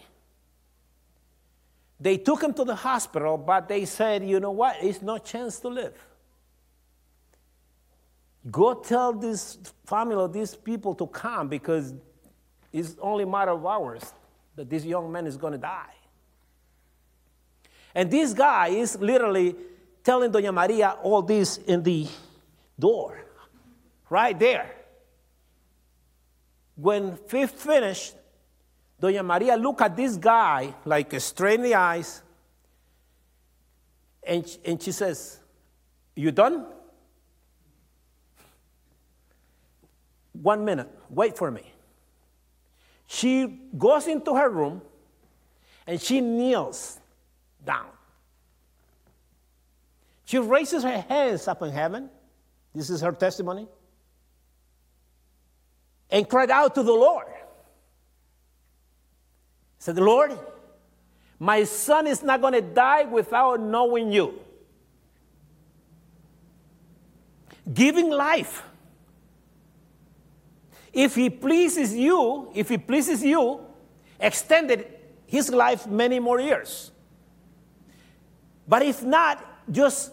They 1.99 2.19
took 2.19 2.43
him 2.43 2.53
to 2.55 2.65
the 2.65 2.75
hospital, 2.75 3.39
but 3.39 3.69
they 3.69 3.87
said, 3.87 4.29
you 4.29 4.41
know 4.41 4.51
what? 4.51 4.77
It's 4.83 5.01
no 5.01 5.17
chance 5.19 5.59
to 5.61 5.69
live. 5.69 5.95
Go 8.51 8.75
tell 8.75 9.15
this 9.15 9.59
family, 9.87 10.31
these 10.31 10.55
people 10.55 10.95
to 10.97 11.07
come 11.07 11.49
because 11.49 11.95
it's 12.73 12.97
only 13.01 13.25
a 13.25 13.27
matter 13.27 13.53
of 13.53 13.65
hours 13.65 14.13
that 14.57 14.69
this 14.69 14.85
young 14.85 15.11
man 15.11 15.27
is 15.27 15.39
going 15.39 15.53
to 15.53 15.59
die. 15.59 15.95
And 17.95 18.11
this 18.11 18.35
guy 18.35 18.69
is 18.69 18.99
literally 19.01 19.57
telling 20.03 20.31
Doña 20.31 20.53
Maria 20.53 20.99
all 21.03 21.23
this 21.23 21.57
in 21.57 21.83
the 21.83 22.07
door, 22.79 23.25
right 24.09 24.39
there. 24.39 24.75
When 26.77 27.17
fifth 27.17 27.61
finished, 27.63 28.15
Doña 29.01 29.25
Maria 29.25 29.57
looked 29.57 29.81
at 29.81 29.97
this 29.97 30.17
guy 30.17 30.75
like 30.85 31.19
straight 31.21 31.57
in 31.57 31.63
the 31.63 31.75
eyes, 31.75 32.23
and, 34.27 34.59
and 34.65 34.83
she 34.83 34.93
says, 34.93 35.39
You 36.15 36.33
done? 36.33 36.67
One 40.33 40.65
minute, 40.65 40.91
wait 41.11 41.37
for 41.37 41.51
me. 41.51 41.73
She 43.07 43.47
goes 43.79 44.07
into 44.07 44.35
her 44.35 44.49
room 44.49 44.83
and 45.87 46.01
she 46.01 46.21
kneels 46.21 46.99
down. 47.65 47.87
She 50.25 50.39
raises 50.39 50.83
her 50.83 51.01
hands 51.03 51.47
up 51.47 51.63
in 51.63 51.71
heaven. 51.71 52.11
This 52.75 52.91
is 52.91 53.01
her 53.01 53.13
testimony. 53.13 53.69
And 56.11 56.29
cried 56.29 56.51
out 56.51 56.75
to 56.75 56.83
the 56.83 56.93
Lord. 56.93 57.27
Said, 59.79 59.97
Lord, 59.97 60.37
my 61.39 61.65
son 61.65 62.07
is 62.07 62.23
not 62.23 62.41
going 62.41 62.55
to 62.55 62.63
die 62.63 63.05
without 63.05 63.61
knowing 63.61 64.11
you. 64.13 64.41
Giving 67.73 68.11
life. 68.11 68.63
If 70.93 71.15
he 71.15 71.29
pleases 71.29 71.95
you, 71.95 72.51
if 72.55 72.69
he 72.69 72.79
pleases 72.79 73.23
you, 73.23 73.61
extended 74.21 74.87
his 75.27 75.51
life 75.51 75.87
many 75.87 76.21
more 76.21 76.41
years. 76.41 76.91
But 78.67 78.83
if 78.83 79.03
not, 79.03 79.45
just 79.71 80.13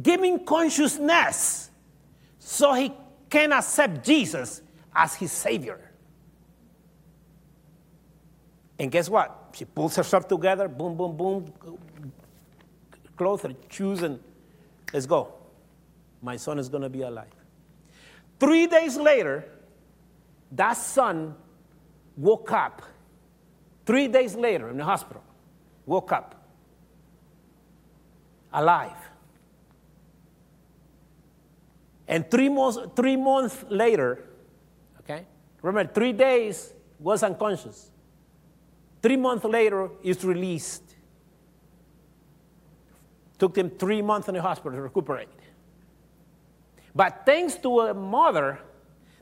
giving 0.00 0.44
consciousness 0.44 1.70
so 2.44 2.72
he 2.72 2.92
can 3.30 3.52
accept 3.52 4.04
Jesus 4.04 4.62
as 4.94 5.14
his 5.14 5.30
Savior. 5.30 5.80
And 8.78 8.90
guess 8.90 9.08
what? 9.08 9.50
She 9.52 9.64
pulls 9.64 9.94
herself 9.94 10.26
together, 10.26 10.66
boom, 10.66 10.96
boom, 10.96 11.16
boom, 11.16 11.52
clothes 13.16 13.42
her 13.42 13.52
shoes, 13.68 14.02
and 14.02 14.18
let's 14.92 15.06
go. 15.06 15.32
My 16.20 16.36
son 16.36 16.58
is 16.58 16.68
going 16.68 16.82
to 16.82 16.88
be 16.88 17.02
alive. 17.02 17.28
Three 18.40 18.66
days 18.66 18.96
later, 18.96 19.44
that 20.50 20.76
son 20.76 21.36
woke 22.16 22.50
up. 22.50 22.82
Three 23.86 24.08
days 24.08 24.34
later 24.34 24.68
in 24.68 24.78
the 24.78 24.84
hospital, 24.84 25.22
woke 25.86 26.10
up 26.10 26.44
alive. 28.52 29.11
And 32.12 32.30
three 32.30 32.50
months, 32.50 32.78
three 32.94 33.16
months 33.16 33.64
later, 33.70 34.22
okay, 35.00 35.24
remember, 35.62 35.90
three 35.94 36.12
days 36.12 36.74
was 37.00 37.22
unconscious. 37.22 37.90
Three 39.00 39.16
months 39.16 39.46
later, 39.46 39.88
is 40.02 40.22
released. 40.22 40.82
Took 43.38 43.56
him 43.56 43.70
three 43.70 44.02
months 44.02 44.28
in 44.28 44.34
the 44.34 44.42
hospital 44.42 44.72
to 44.72 44.82
recuperate. 44.82 45.30
But 46.94 47.22
thanks 47.24 47.56
to 47.56 47.80
a 47.80 47.94
mother 47.94 48.58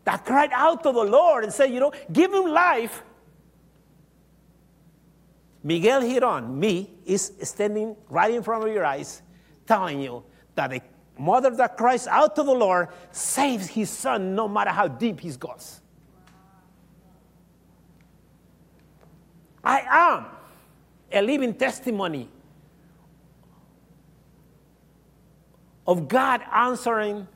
that 0.02 0.24
cried 0.24 0.50
out 0.52 0.82
to 0.82 0.90
the 0.90 1.04
Lord 1.04 1.44
and 1.44 1.52
said, 1.52 1.70
You 1.70 1.78
know, 1.78 1.92
give 2.12 2.34
him 2.34 2.46
life. 2.50 3.04
Miguel 5.62 6.02
Giron, 6.02 6.54
me, 6.54 6.90
is 7.06 7.34
standing 7.42 7.94
right 8.08 8.34
in 8.34 8.42
front 8.42 8.66
of 8.66 8.74
your 8.74 8.84
eyes, 8.84 9.22
telling 9.64 10.00
you 10.00 10.24
that 10.56 10.70
the 10.70 10.80
mother 11.20 11.50
that 11.50 11.76
cries 11.76 12.06
out 12.06 12.34
to 12.34 12.42
the 12.42 12.52
Lord 12.52 12.88
saves 13.12 13.68
his 13.68 13.90
son 13.90 14.34
no 14.34 14.48
matter 14.48 14.70
how 14.70 14.88
deep 14.88 15.20
he 15.20 15.30
goes. 15.32 15.80
I 19.62 19.82
am 19.86 20.26
a 21.12 21.20
living 21.20 21.52
testimony 21.54 22.28
of 25.86 26.08
God 26.08 26.40
answering 26.52 27.28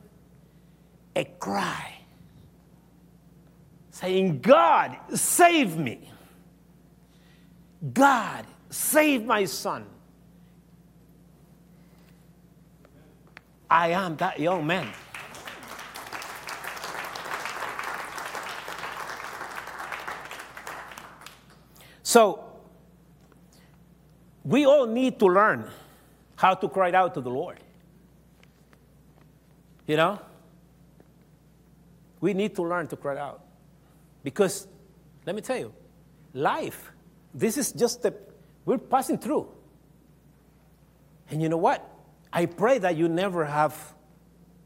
a 1.15 1.25
cry, 1.25 1.93
saying, 3.91 4.39
God, 4.39 4.97
save 5.13 5.77
me. 5.77 6.09
God, 7.93 8.45
save 8.71 9.25
my 9.25 9.45
son. 9.45 9.85
I 13.69 13.89
am 13.89 14.15
that 14.17 14.39
young 14.39 14.65
man. 14.65 14.91
So, 22.03 22.43
we 24.43 24.65
all 24.65 24.85
need 24.85 25.19
to 25.19 25.25
learn 25.25 25.69
how 26.35 26.53
to 26.53 26.69
cry 26.69 26.91
out 26.91 27.13
to 27.15 27.21
the 27.21 27.29
Lord. 27.29 27.59
You 29.87 29.97
know? 29.97 30.21
We 32.21 32.33
need 32.33 32.55
to 32.55 32.63
learn 32.63 32.87
to 32.87 32.95
cry 32.95 33.17
out. 33.17 33.41
Because, 34.23 34.67
let 35.25 35.35
me 35.35 35.41
tell 35.41 35.57
you, 35.57 35.73
life 36.33 36.91
this 37.35 37.57
is 37.57 37.73
just 37.73 38.01
the, 38.01 38.13
we're 38.63 38.77
passing 38.77 39.17
through. 39.17 39.47
And 41.29 41.41
you 41.41 41.49
know 41.49 41.57
what? 41.57 41.85
I 42.35 42.47
pray 42.47 42.79
that 42.79 42.97
you 42.97 43.07
never 43.07 43.45
have 43.45 43.95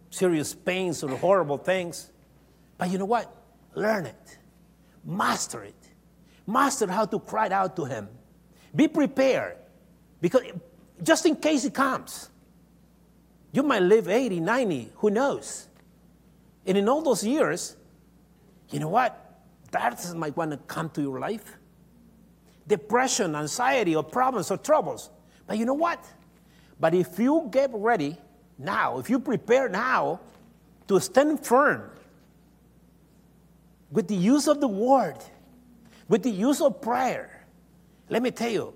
serious 0.10 0.56
pains 0.56 1.04
or 1.04 1.16
horrible 1.16 1.60
things. 1.60 2.10
But 2.80 2.90
you 2.90 2.98
know 2.98 3.06
what? 3.06 3.32
Learn 3.76 4.08
it, 4.08 4.38
master 5.06 5.64
it, 5.64 5.76
master 6.48 6.88
how 6.88 7.06
to 7.06 7.20
cry 7.20 7.48
out 7.50 7.76
to 7.76 7.86
Him. 7.86 8.10
Be 8.76 8.88
prepared 8.88 9.58
because 10.20 10.42
just 11.04 11.28
in 11.28 11.36
case 11.36 11.64
it 11.64 11.76
comes, 11.76 12.32
you 13.52 13.62
might 13.62 13.84
live 13.84 14.08
80, 14.08 14.40
90, 14.40 14.92
who 14.96 15.12
knows? 15.12 15.68
And 16.66 16.76
in 16.76 16.90
all 16.90 17.04
those 17.04 17.24
years, 17.24 17.76
you 18.72 18.80
know 18.80 18.90
what? 18.90 19.42
That 19.70 20.04
might 20.16 20.36
want 20.36 20.52
to 20.52 20.58
come 20.58 20.90
to 20.92 21.02
your 21.02 21.20
life 21.20 21.56
depression, 22.68 23.36
anxiety, 23.36 23.96
or 23.96 24.04
problems 24.04 24.50
or 24.50 24.58
troubles. 24.58 25.12
But 25.46 25.60
you 25.60 25.66
know 25.66 25.76
what? 25.76 26.04
But 26.80 26.94
if 26.94 27.20
you 27.20 27.50
get 27.52 27.72
ready 27.74 28.18
now, 28.58 29.00
if 29.00 29.10
you 29.10 29.20
prepare 29.20 29.68
now 29.68 30.22
to 30.88 31.00
stand 31.00 31.46
firm 31.46 31.90
with 33.92 34.08
the 34.08 34.16
use 34.16 34.48
of 34.48 34.62
the 34.62 34.68
word, 34.68 35.18
with 36.08 36.24
the 36.24 36.32
use 36.32 36.62
of 36.62 36.82
prayer, 36.82 37.46
let 38.08 38.24
me 38.24 38.32
tell 38.32 38.50
you, 38.50 38.74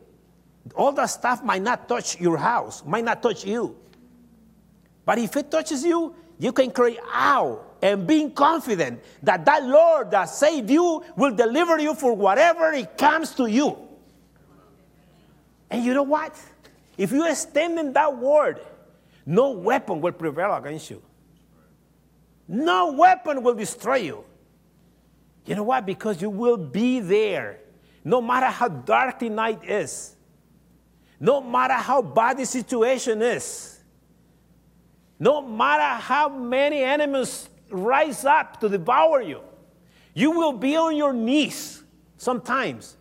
all 0.76 0.92
that 0.94 1.08
stuff 1.08 1.44
might 1.44 1.62
not 1.62 1.88
touch 1.88 2.20
your 2.20 2.38
house, 2.38 2.84
might 2.86 3.04
not 3.04 3.22
touch 3.22 3.46
you. 3.46 3.76
But 5.06 5.18
if 5.18 5.36
it 5.36 5.52
touches 5.52 5.84
you, 5.84 6.16
you 6.40 6.52
can 6.52 6.72
cry 6.72 6.98
out 7.12 7.78
and 7.82 8.08
being 8.08 8.32
confident 8.32 9.02
that 9.22 9.46
that 9.46 9.64
Lord 9.64 10.12
that 10.12 10.26
saved 10.26 10.70
you 10.70 11.04
will 11.16 11.36
deliver 11.36 11.80
you 11.80 11.94
for 11.96 12.14
whatever 12.14 12.72
it 12.72 12.98
comes 12.98 13.36
to 13.36 13.46
you. 13.46 13.78
And 15.70 15.84
you 15.84 15.94
know 15.94 16.04
what? 16.04 16.40
If 16.98 17.12
you 17.12 17.34
stand 17.36 17.80
in 17.80 17.94
that 17.94 18.18
word, 18.18 18.60
no 19.26 19.52
weapon 19.52 20.02
will 20.02 20.12
prevail 20.12 20.54
against 20.56 20.90
you. 20.90 21.02
No 22.48 22.92
weapon 22.92 23.42
will 23.42 23.56
destroy 23.56 23.96
you. 23.96 24.24
You 25.46 25.56
know 25.56 25.64
why? 25.64 25.82
Because 25.82 26.22
you 26.22 26.30
will 26.30 26.58
be 26.58 27.00
there 27.00 27.60
no 28.04 28.22
matter 28.22 28.48
how 28.48 28.68
dark 28.68 29.20
the 29.20 29.30
night 29.30 29.64
is, 29.64 30.16
no 31.20 31.42
matter 31.42 31.74
how 31.74 32.02
bad 32.02 32.38
the 32.38 32.46
situation 32.46 33.22
is, 33.22 33.80
no 35.20 35.42
matter 35.42 36.02
how 36.02 36.28
many 36.28 36.82
enemies 36.84 37.50
rise 37.70 38.26
up 38.26 38.60
to 38.60 38.68
devour 38.68 39.22
you, 39.22 39.40
you 40.14 40.32
will 40.32 40.52
be 40.54 40.76
on 40.76 40.96
your 40.96 41.14
knees 41.14 41.84
sometimes, 42.18 42.98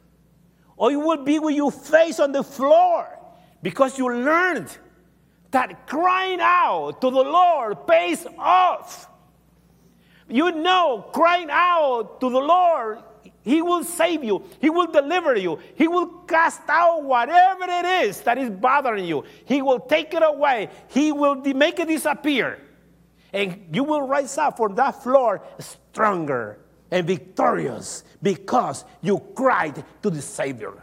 or 0.76 0.90
you 0.90 1.00
will 1.00 1.24
be 1.24 1.38
with 1.38 1.56
your 1.56 1.72
face 1.72 2.20
on 2.20 2.32
the 2.32 2.42
floor 2.42 3.11
because 3.62 3.96
you 3.98 4.06
learned 4.12 4.76
that 5.52 5.86
crying 5.86 6.40
out 6.40 7.00
to 7.00 7.10
the 7.10 7.22
Lord 7.22 7.86
pays 7.86 8.26
off. 8.38 9.08
You 10.28 10.50
know, 10.50 11.06
crying 11.12 11.48
out 11.50 12.20
to 12.20 12.30
the 12.30 12.38
Lord, 12.38 12.98
He 13.42 13.60
will 13.60 13.84
save 13.84 14.24
you, 14.24 14.44
He 14.60 14.70
will 14.70 14.86
deliver 14.86 15.36
you, 15.36 15.58
He 15.74 15.88
will 15.88 16.06
cast 16.26 16.62
out 16.68 17.04
whatever 17.04 17.64
it 17.68 18.06
is 18.06 18.20
that 18.22 18.38
is 18.38 18.50
bothering 18.50 19.04
you, 19.04 19.24
He 19.44 19.62
will 19.62 19.80
take 19.80 20.14
it 20.14 20.22
away, 20.22 20.70
He 20.88 21.12
will 21.12 21.36
make 21.36 21.78
it 21.78 21.88
disappear. 21.88 22.58
And 23.32 23.66
you 23.72 23.84
will 23.84 24.02
rise 24.02 24.36
up 24.36 24.56
from 24.58 24.74
that 24.74 25.02
floor 25.02 25.42
stronger 25.58 26.58
and 26.90 27.06
victorious 27.06 28.04
because 28.22 28.84
you 29.00 29.18
cried 29.34 29.82
to 30.02 30.10
the 30.10 30.20
Savior. 30.20 30.74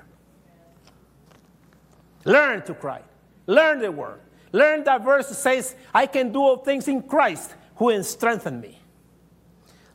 Learn 2.25 2.61
to 2.63 2.73
cry. 2.73 3.01
Learn 3.47 3.79
the 3.79 3.91
word. 3.91 4.19
Learn 4.51 4.83
that 4.83 5.03
verse 5.03 5.29
that 5.29 5.35
says, 5.35 5.75
I 5.93 6.05
can 6.07 6.31
do 6.31 6.39
all 6.39 6.57
things 6.57 6.87
in 6.87 7.03
Christ 7.03 7.53
who 7.75 8.01
strengthened 8.03 8.61
me. 8.61 8.79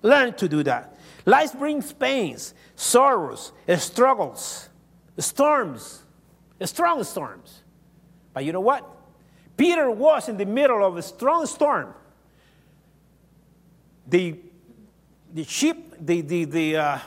Learn 0.02 0.34
to 0.34 0.48
do 0.48 0.62
that. 0.62 0.96
Life 1.26 1.58
brings 1.58 1.92
pains, 1.92 2.54
sorrows, 2.76 3.52
struggles, 3.78 4.68
storms, 5.18 6.02
strong 6.62 7.02
storms. 7.04 7.62
But 8.32 8.44
you 8.44 8.52
know 8.52 8.60
what? 8.60 8.88
Peter 9.56 9.90
was 9.90 10.28
in 10.28 10.36
the 10.36 10.46
middle 10.46 10.84
of 10.84 10.96
a 10.96 11.02
strong 11.02 11.46
storm. 11.46 11.94
The, 14.06 14.38
the 15.32 15.44
ship, 15.44 15.78
the, 15.98 16.20
the, 16.20 16.44
the, 16.44 16.76
uh, 16.76 16.98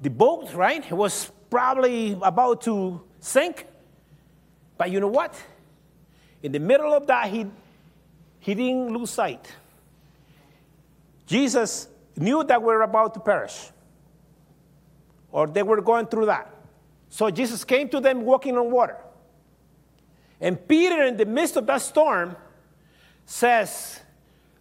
the 0.00 0.10
boat, 0.10 0.52
right? 0.54 0.90
Was 0.90 1.30
probably 1.50 2.18
about 2.22 2.62
to 2.62 3.05
sink. 3.26 3.66
But 4.78 4.90
you 4.90 5.00
know 5.00 5.08
what? 5.08 5.34
In 6.42 6.52
the 6.52 6.60
middle 6.60 6.92
of 6.94 7.06
that, 7.08 7.28
he, 7.28 7.46
he 8.38 8.54
didn't 8.54 8.92
lose 8.92 9.10
sight. 9.10 9.52
Jesus 11.26 11.88
knew 12.16 12.44
that 12.44 12.62
we 12.62 12.72
are 12.72 12.82
about 12.82 13.14
to 13.14 13.20
perish, 13.20 13.70
or 15.32 15.46
they 15.46 15.62
were 15.62 15.80
going 15.80 16.06
through 16.06 16.26
that. 16.26 16.54
So 17.08 17.30
Jesus 17.30 17.64
came 17.64 17.88
to 17.88 18.00
them 18.00 18.22
walking 18.22 18.56
on 18.56 18.70
water. 18.70 18.96
And 20.40 20.68
Peter, 20.68 21.02
in 21.04 21.16
the 21.16 21.24
midst 21.24 21.56
of 21.56 21.66
that 21.66 21.82
storm, 21.82 22.36
says, 23.24 24.00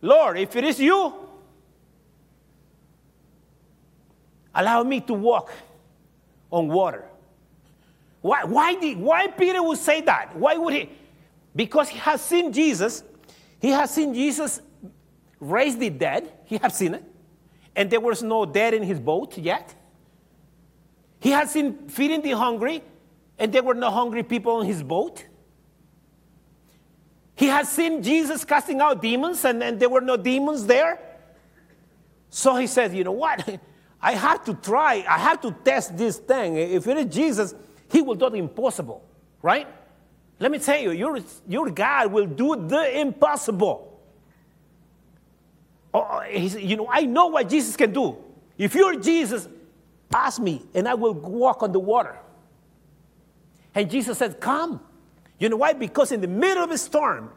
Lord, 0.01 0.39
if 0.39 0.55
it 0.55 0.63
is 0.63 0.79
you, 0.79 1.13
allow 4.55 4.83
me 4.83 5.01
to 5.01 5.13
walk 5.13 5.51
on 6.49 6.67
water. 6.67 7.05
Why, 8.25 8.43
why, 8.43 8.73
did, 8.73 8.97
why 8.97 9.27
Peter 9.27 9.61
would 9.61 9.77
say 9.77 10.01
that? 10.01 10.35
Why 10.35 10.57
would 10.57 10.73
he? 10.73 10.89
Because 11.55 11.89
he 11.89 11.99
has 11.99 12.21
seen 12.21 12.51
Jesus. 12.51 13.03
He 13.59 13.69
has 13.69 13.93
seen 13.93 14.15
Jesus 14.15 14.63
raise 15.39 15.77
the 15.77 15.91
dead. 15.91 16.33
He 16.45 16.57
has 16.57 16.75
seen 16.75 16.95
it. 16.95 17.03
And 17.75 17.91
there 17.91 17.99
was 17.99 18.23
no 18.23 18.43
dead 18.43 18.73
in 18.73 18.81
his 18.81 18.99
boat 18.99 19.37
yet. 19.37 19.75
He 21.19 21.29
has 21.29 21.51
seen 21.51 21.87
feeding 21.87 22.23
the 22.23 22.31
hungry, 22.31 22.81
and 23.37 23.53
there 23.53 23.61
were 23.61 23.75
no 23.75 23.91
hungry 23.91 24.23
people 24.23 24.59
in 24.61 24.65
his 24.65 24.81
boat. 24.81 25.23
He 27.35 27.45
has 27.45 27.69
seen 27.69 28.01
Jesus 28.01 28.43
casting 28.43 28.81
out 28.81 29.03
demons, 29.03 29.45
and, 29.45 29.61
and 29.61 29.79
there 29.79 29.89
were 29.89 30.01
no 30.01 30.17
demons 30.17 30.65
there. 30.65 30.99
So 32.31 32.55
he 32.55 32.65
said, 32.65 32.91
You 32.91 33.03
know 33.03 33.11
what? 33.11 33.47
I 34.01 34.13
have 34.13 34.43
to 34.45 34.55
try, 34.55 35.05
I 35.07 35.19
have 35.19 35.41
to 35.41 35.51
test 35.63 35.95
this 35.95 36.17
thing. 36.17 36.57
If 36.57 36.87
it 36.87 36.97
is 36.97 37.13
Jesus, 37.13 37.53
he 37.91 38.01
will 38.01 38.15
do 38.15 38.29
the 38.29 38.37
impossible, 38.37 39.03
right? 39.41 39.67
Let 40.39 40.51
me 40.51 40.59
tell 40.59 40.79
you, 40.79 40.91
your, 40.91 41.19
your 41.47 41.69
God 41.69 42.11
will 42.11 42.25
do 42.25 42.67
the 42.67 42.99
impossible. 42.99 43.99
Oh, 45.93 46.07
oh 46.11 46.23
you 46.23 46.75
know, 46.75 46.87
I 46.91 47.01
know 47.01 47.27
what 47.27 47.49
Jesus 47.49 47.75
can 47.75 47.93
do. 47.93 48.17
If 48.57 48.75
you're 48.75 48.99
Jesus, 48.99 49.47
ask 50.13 50.41
me, 50.41 50.61
and 50.73 50.87
I 50.87 50.93
will 50.93 51.13
walk 51.13 51.63
on 51.63 51.71
the 51.71 51.79
water. 51.79 52.17
And 53.73 53.89
Jesus 53.89 54.17
said, 54.17 54.39
Come. 54.39 54.81
You 55.37 55.49
know 55.49 55.57
why? 55.57 55.73
Because 55.73 56.13
in 56.13 56.21
the 56.21 56.29
middle 56.29 56.63
of 56.63 56.71
a 56.71 56.77
storm, 56.77 57.29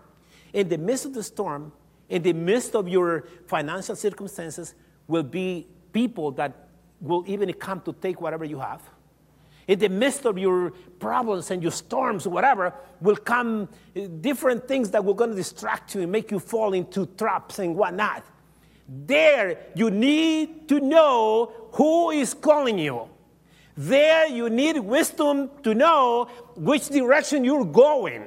in 0.53 0.69
the 0.69 0.79
midst 0.79 1.05
of 1.05 1.15
the 1.15 1.23
storm, 1.23 1.73
in 2.09 2.23
the 2.23 2.33
midst 2.33 2.77
of 2.77 2.89
your 2.89 3.27
financial 3.49 3.97
circumstances, 3.97 4.75
will 5.09 5.25
be 5.25 5.67
people 5.93 6.31
that 6.33 6.69
will 7.01 7.25
even 7.27 7.53
come 7.55 7.81
to 7.81 7.93
take 7.93 8.21
whatever 8.21 8.45
you 8.45 8.61
have 8.61 8.83
in 9.69 9.79
the 9.79 9.89
midst 9.89 10.25
of 10.25 10.39
your 10.39 10.71
problems 10.99 11.51
and 11.51 11.63
your 11.63 11.71
storms, 11.71 12.27
whatever, 12.27 12.73
will 13.01 13.17
come 13.17 13.69
uh, 13.95 14.01
different 14.21 14.67
things 14.67 14.91
that 14.91 15.05
will 15.05 15.15
going 15.15 15.31
to 15.31 15.37
distract 15.37 15.95
you 15.95 16.01
and 16.01 16.11
make 16.11 16.31
you 16.31 16.39
fall 16.39 16.73
into 16.73 17.07
traps 17.07 17.59
and 17.59 17.77
whatnot. 17.77 18.25
There, 18.89 19.59
you 19.75 19.91
need 19.91 20.69
to 20.71 20.81
know 20.81 21.53
who 21.73 22.11
is 22.11 22.33
calling 22.33 22.79
you. 22.79 23.09
There, 23.77 24.27
you 24.27 24.49
need 24.49 24.79
wisdom 24.79 25.51
to 25.63 25.75
know 25.75 26.25
which 26.57 26.89
direction 26.89 27.45
you're 27.45 27.67
going. 27.67 28.25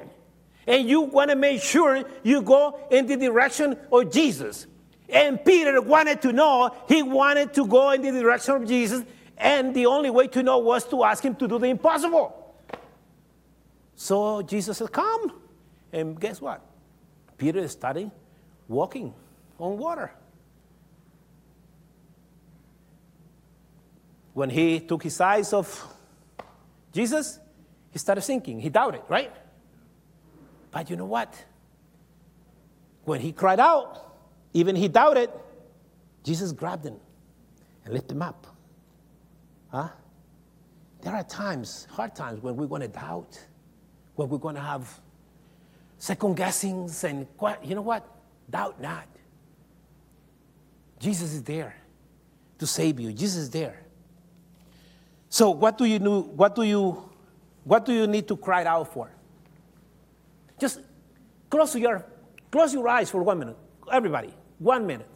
And 0.68 0.88
you 0.88 1.00
want 1.00 1.30
to 1.30 1.36
make 1.36 1.60
sure 1.60 2.04
you 2.22 2.40
go 2.40 2.78
in 2.92 3.06
the 3.06 3.16
direction 3.16 3.76
of 3.90 4.12
Jesus. 4.12 4.68
And 5.08 5.44
Peter 5.44 5.82
wanted 5.82 6.22
to 6.22 6.32
know, 6.32 6.74
he 6.88 7.02
wanted 7.02 7.52
to 7.54 7.66
go 7.66 7.90
in 7.90 8.02
the 8.02 8.12
direction 8.12 8.54
of 8.54 8.68
Jesus 8.68 9.04
and 9.42 9.74
the 9.74 9.86
only 9.86 10.08
way 10.08 10.28
to 10.28 10.42
know 10.42 10.58
was 10.58 10.84
to 10.88 11.02
ask 11.02 11.24
him 11.24 11.34
to 11.34 11.48
do 11.48 11.58
the 11.58 11.66
impossible. 11.66 12.54
So 13.96 14.40
Jesus 14.42 14.78
said, 14.78 14.92
Come. 14.92 15.32
And 15.92 16.18
guess 16.18 16.40
what? 16.40 16.64
Peter 17.36 17.58
is 17.58 17.72
started 17.72 18.10
walking 18.68 19.12
on 19.58 19.76
water. 19.76 20.12
When 24.32 24.48
he 24.48 24.80
took 24.80 25.02
his 25.02 25.20
eyes 25.20 25.52
off 25.52 25.92
Jesus, 26.92 27.38
he 27.90 27.98
started 27.98 28.22
sinking. 28.22 28.60
He 28.60 28.70
doubted, 28.70 29.02
right? 29.08 29.32
But 30.70 30.88
you 30.88 30.96
know 30.96 31.04
what? 31.04 31.34
When 33.04 33.20
he 33.20 33.32
cried 33.32 33.60
out, 33.60 33.98
even 34.54 34.76
he 34.76 34.86
doubted, 34.86 35.30
Jesus 36.22 36.52
grabbed 36.52 36.86
him 36.86 36.96
and 37.84 37.92
lifted 37.92 38.12
him 38.12 38.22
up. 38.22 38.51
Huh? 39.72 39.88
There 41.00 41.14
are 41.14 41.24
times, 41.24 41.88
hard 41.90 42.14
times, 42.14 42.42
when 42.42 42.56
we're 42.56 42.66
going 42.66 42.82
to 42.82 42.88
doubt, 42.88 43.40
when 44.14 44.28
we're 44.28 44.38
going 44.38 44.54
to 44.54 44.60
have 44.60 45.00
second 45.98 46.36
guessings, 46.36 47.02
and 47.04 47.26
you 47.64 47.74
know 47.74 47.82
what? 47.82 48.06
Doubt 48.50 48.80
not. 48.80 49.08
Jesus 51.00 51.32
is 51.32 51.42
there 51.42 51.74
to 52.58 52.66
save 52.66 53.00
you. 53.00 53.12
Jesus 53.12 53.42
is 53.42 53.50
there. 53.50 53.80
So 55.28 55.50
what 55.50 55.78
do 55.78 55.86
you 55.86 55.98
do? 55.98 56.20
What 56.20 56.54
do 56.54 56.62
you 56.62 57.08
what 57.64 57.86
do 57.86 57.92
you 57.92 58.06
need 58.06 58.28
to 58.28 58.36
cry 58.36 58.64
out 58.64 58.92
for? 58.92 59.10
Just 60.60 60.80
close 61.48 61.74
your 61.74 62.04
close 62.50 62.74
your 62.74 62.86
eyes 62.86 63.10
for 63.10 63.22
one 63.22 63.38
minute. 63.38 63.56
Everybody, 63.90 64.32
one 64.58 64.86
minute. 64.86 65.08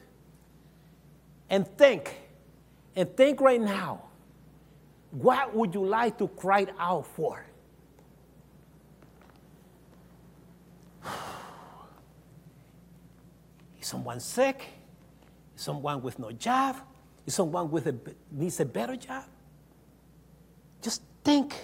And 1.51 1.69
think. 1.77 2.17
And 2.97 3.15
think 3.17 3.41
right 3.41 3.61
now 3.61 4.06
what 5.11 5.55
would 5.55 5.75
you 5.75 5.85
like 5.85 6.19
to 6.19 6.29
cry 6.29 6.67
out 6.79 7.07
for? 7.07 7.45
Is 13.81 13.87
someone 13.87 14.21
sick? 14.21 14.63
Is 15.57 15.63
someone 15.63 16.03
with 16.03 16.19
no 16.19 16.33
job? 16.33 16.77
Is 17.27 17.35
someone 17.35 17.71
with 17.71 17.87
a, 17.87 17.95
needs 18.31 18.61
a 18.61 18.65
better 18.65 18.97
job? 18.97 19.25
Just 20.83 21.03
think. 21.25 21.55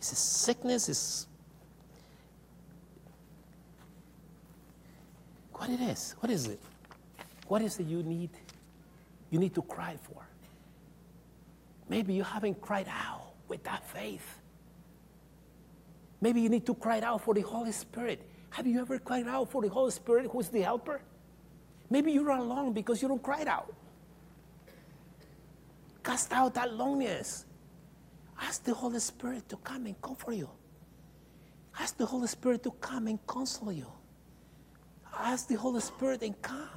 Is 0.00 0.12
it 0.12 0.16
sickness? 0.16 0.88
Is 0.88 1.26
what 5.52 5.70
it 5.70 5.80
is? 5.80 6.14
What 6.20 6.30
is 6.30 6.46
it? 6.48 6.60
What 7.48 7.62
is 7.62 7.78
it 7.78 7.86
you 7.86 8.02
need? 8.02 8.30
You 9.30 9.38
need 9.38 9.54
to 9.54 9.62
cry 9.62 9.96
for. 10.02 10.26
Maybe 11.88 12.14
you 12.14 12.22
haven't 12.22 12.60
cried 12.60 12.88
out 12.88 13.34
with 13.48 13.62
that 13.64 13.86
faith. 13.88 14.40
Maybe 16.20 16.40
you 16.40 16.48
need 16.48 16.64
to 16.66 16.74
cry 16.74 17.00
out 17.00 17.20
for 17.20 17.34
the 17.34 17.40
Holy 17.40 17.72
Spirit. 17.72 18.22
Have 18.50 18.66
you 18.66 18.80
ever 18.80 18.98
cried 18.98 19.26
out 19.26 19.50
for 19.50 19.60
the 19.60 19.68
Holy 19.68 19.90
Spirit 19.90 20.30
who's 20.30 20.48
the 20.48 20.62
helper? 20.62 21.00
Maybe 21.90 22.12
you're 22.12 22.30
alone 22.30 22.72
because 22.72 23.02
you 23.02 23.08
don't 23.08 23.22
cry 23.22 23.44
out. 23.46 23.74
cast 26.02 26.32
out 26.32 26.54
that 26.54 26.72
loneliness. 26.72 27.44
Ask 28.40 28.64
the 28.64 28.74
Holy 28.74 28.98
Spirit 28.98 29.48
to 29.48 29.56
come 29.56 29.86
and 29.86 30.00
comfort 30.00 30.32
you. 30.32 30.48
Ask 31.78 31.96
the 31.96 32.06
Holy 32.06 32.28
Spirit 32.28 32.62
to 32.64 32.70
come 32.72 33.06
and 33.06 33.24
console 33.26 33.72
you. 33.72 33.86
Ask 35.18 35.48
the 35.48 35.54
Holy 35.56 35.80
Spirit 35.80 36.22
and 36.22 36.40
come 36.40 36.68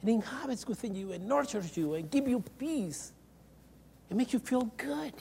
and 0.00 0.10
inhabits 0.10 0.66
within 0.66 0.94
you 0.94 1.12
and 1.12 1.26
nurtures 1.26 1.76
you 1.76 1.94
and 1.94 2.10
give 2.10 2.28
you 2.28 2.42
peace 2.58 3.12
and 4.08 4.18
makes 4.18 4.32
you 4.32 4.38
feel 4.38 4.62
good. 4.76 5.14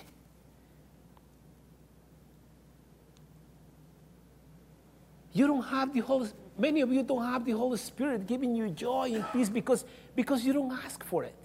You 5.31 5.47
don't 5.47 5.63
have 5.63 5.93
the 5.93 6.01
Holy 6.01 6.29
many 6.57 6.81
of 6.81 6.91
you 6.91 7.03
don't 7.03 7.25
have 7.25 7.45
the 7.45 7.51
Holy 7.51 7.77
Spirit 7.77 8.27
giving 8.27 8.55
you 8.55 8.69
joy 8.69 9.11
and 9.13 9.25
peace 9.31 9.49
because, 9.49 9.86
because 10.15 10.43
you 10.43 10.53
don't 10.53 10.71
ask 10.71 11.03
for 11.03 11.23
it. 11.23 11.36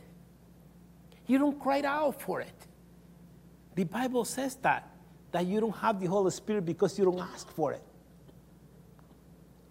You 1.26 1.38
don't 1.38 1.58
cry 1.58 1.82
out 1.84 2.20
for 2.20 2.40
it. 2.40 2.66
The 3.74 3.84
Bible 3.84 4.24
says 4.24 4.56
that, 4.56 4.90
that 5.30 5.46
you 5.46 5.60
don't 5.60 5.76
have 5.76 6.00
the 6.00 6.06
Holy 6.06 6.30
Spirit 6.30 6.64
because 6.64 6.98
you 6.98 7.04
don't 7.04 7.20
ask 7.20 7.50
for 7.50 7.72
it. 7.72 7.82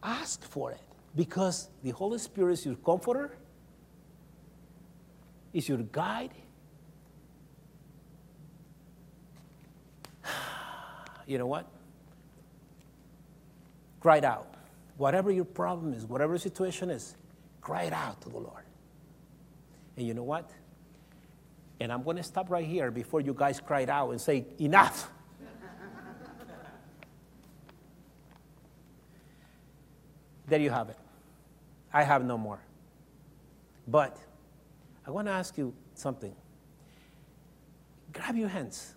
Ask 0.01 0.43
for 0.43 0.72
it 0.72 0.82
because 1.15 1.70
the 1.84 1.91
Holy 1.91 2.20
Spirit 2.20 2.53
is 2.53 2.65
your 2.65 2.76
comforter, 2.76 3.32
is 5.53 5.68
your 5.68 5.80
guide. 5.80 6.32
You 11.28 11.38
know 11.38 11.45
what? 11.45 11.67
Cry 13.99 14.17
it 14.17 14.23
out. 14.23 14.55
Whatever 14.95 15.30
your 15.30 15.45
problem 15.45 15.93
is, 15.93 16.05
whatever 16.05 16.34
the 16.34 16.39
situation 16.39 16.89
is, 16.89 17.15
cry 17.61 17.84
it 17.84 17.93
out 17.93 18.21
to 18.21 18.30
the 18.30 18.38
Lord. 18.38 18.63
And 19.97 20.07
you 20.07 20.13
know 20.13 20.23
what? 20.23 20.49
And 21.80 21.91
I'm 21.91 22.03
going 22.03 22.17
to 22.17 22.23
stop 22.23 22.49
right 22.49 22.65
here 22.65 22.89
before 22.89 23.21
you 23.21 23.36
guys 23.36 23.59
cry 23.59 23.82
it 23.82 23.89
out 23.89 24.09
and 24.11 24.19
say, 24.19 24.45
Enough! 24.59 25.11
there 30.47 30.59
you 30.59 30.71
have 30.71 30.89
it. 30.89 30.97
I 31.93 32.03
have 32.03 32.25
no 32.25 32.38
more. 32.38 32.59
But 33.88 34.17
I 35.05 35.11
want 35.11 35.28
to 35.28 35.32
ask 35.32 35.57
you 35.57 35.73
something. 35.93 36.36
Grab 38.13 38.36
your 38.36 38.49
hands. 38.49 38.95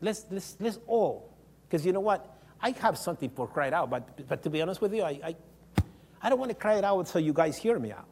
Let's, 0.00 0.26
let's, 0.30 0.56
let's 0.60 0.78
all, 0.86 1.36
because 1.68 1.84
you 1.84 1.92
know 1.92 2.00
what? 2.00 2.38
I 2.60 2.70
have 2.80 2.98
something 2.98 3.30
for 3.30 3.48
it 3.62 3.72
out, 3.72 3.90
but, 3.90 4.26
but 4.28 4.42
to 4.42 4.50
be 4.50 4.60
honest 4.62 4.80
with 4.80 4.94
you, 4.94 5.02
I, 5.02 5.20
I, 5.24 5.36
I 6.22 6.28
don't 6.28 6.38
want 6.38 6.50
to 6.50 6.54
cry 6.54 6.74
it 6.74 6.84
out 6.84 7.08
so 7.08 7.18
you 7.18 7.32
guys 7.32 7.56
hear 7.56 7.78
me 7.78 7.92
out. 7.92 8.06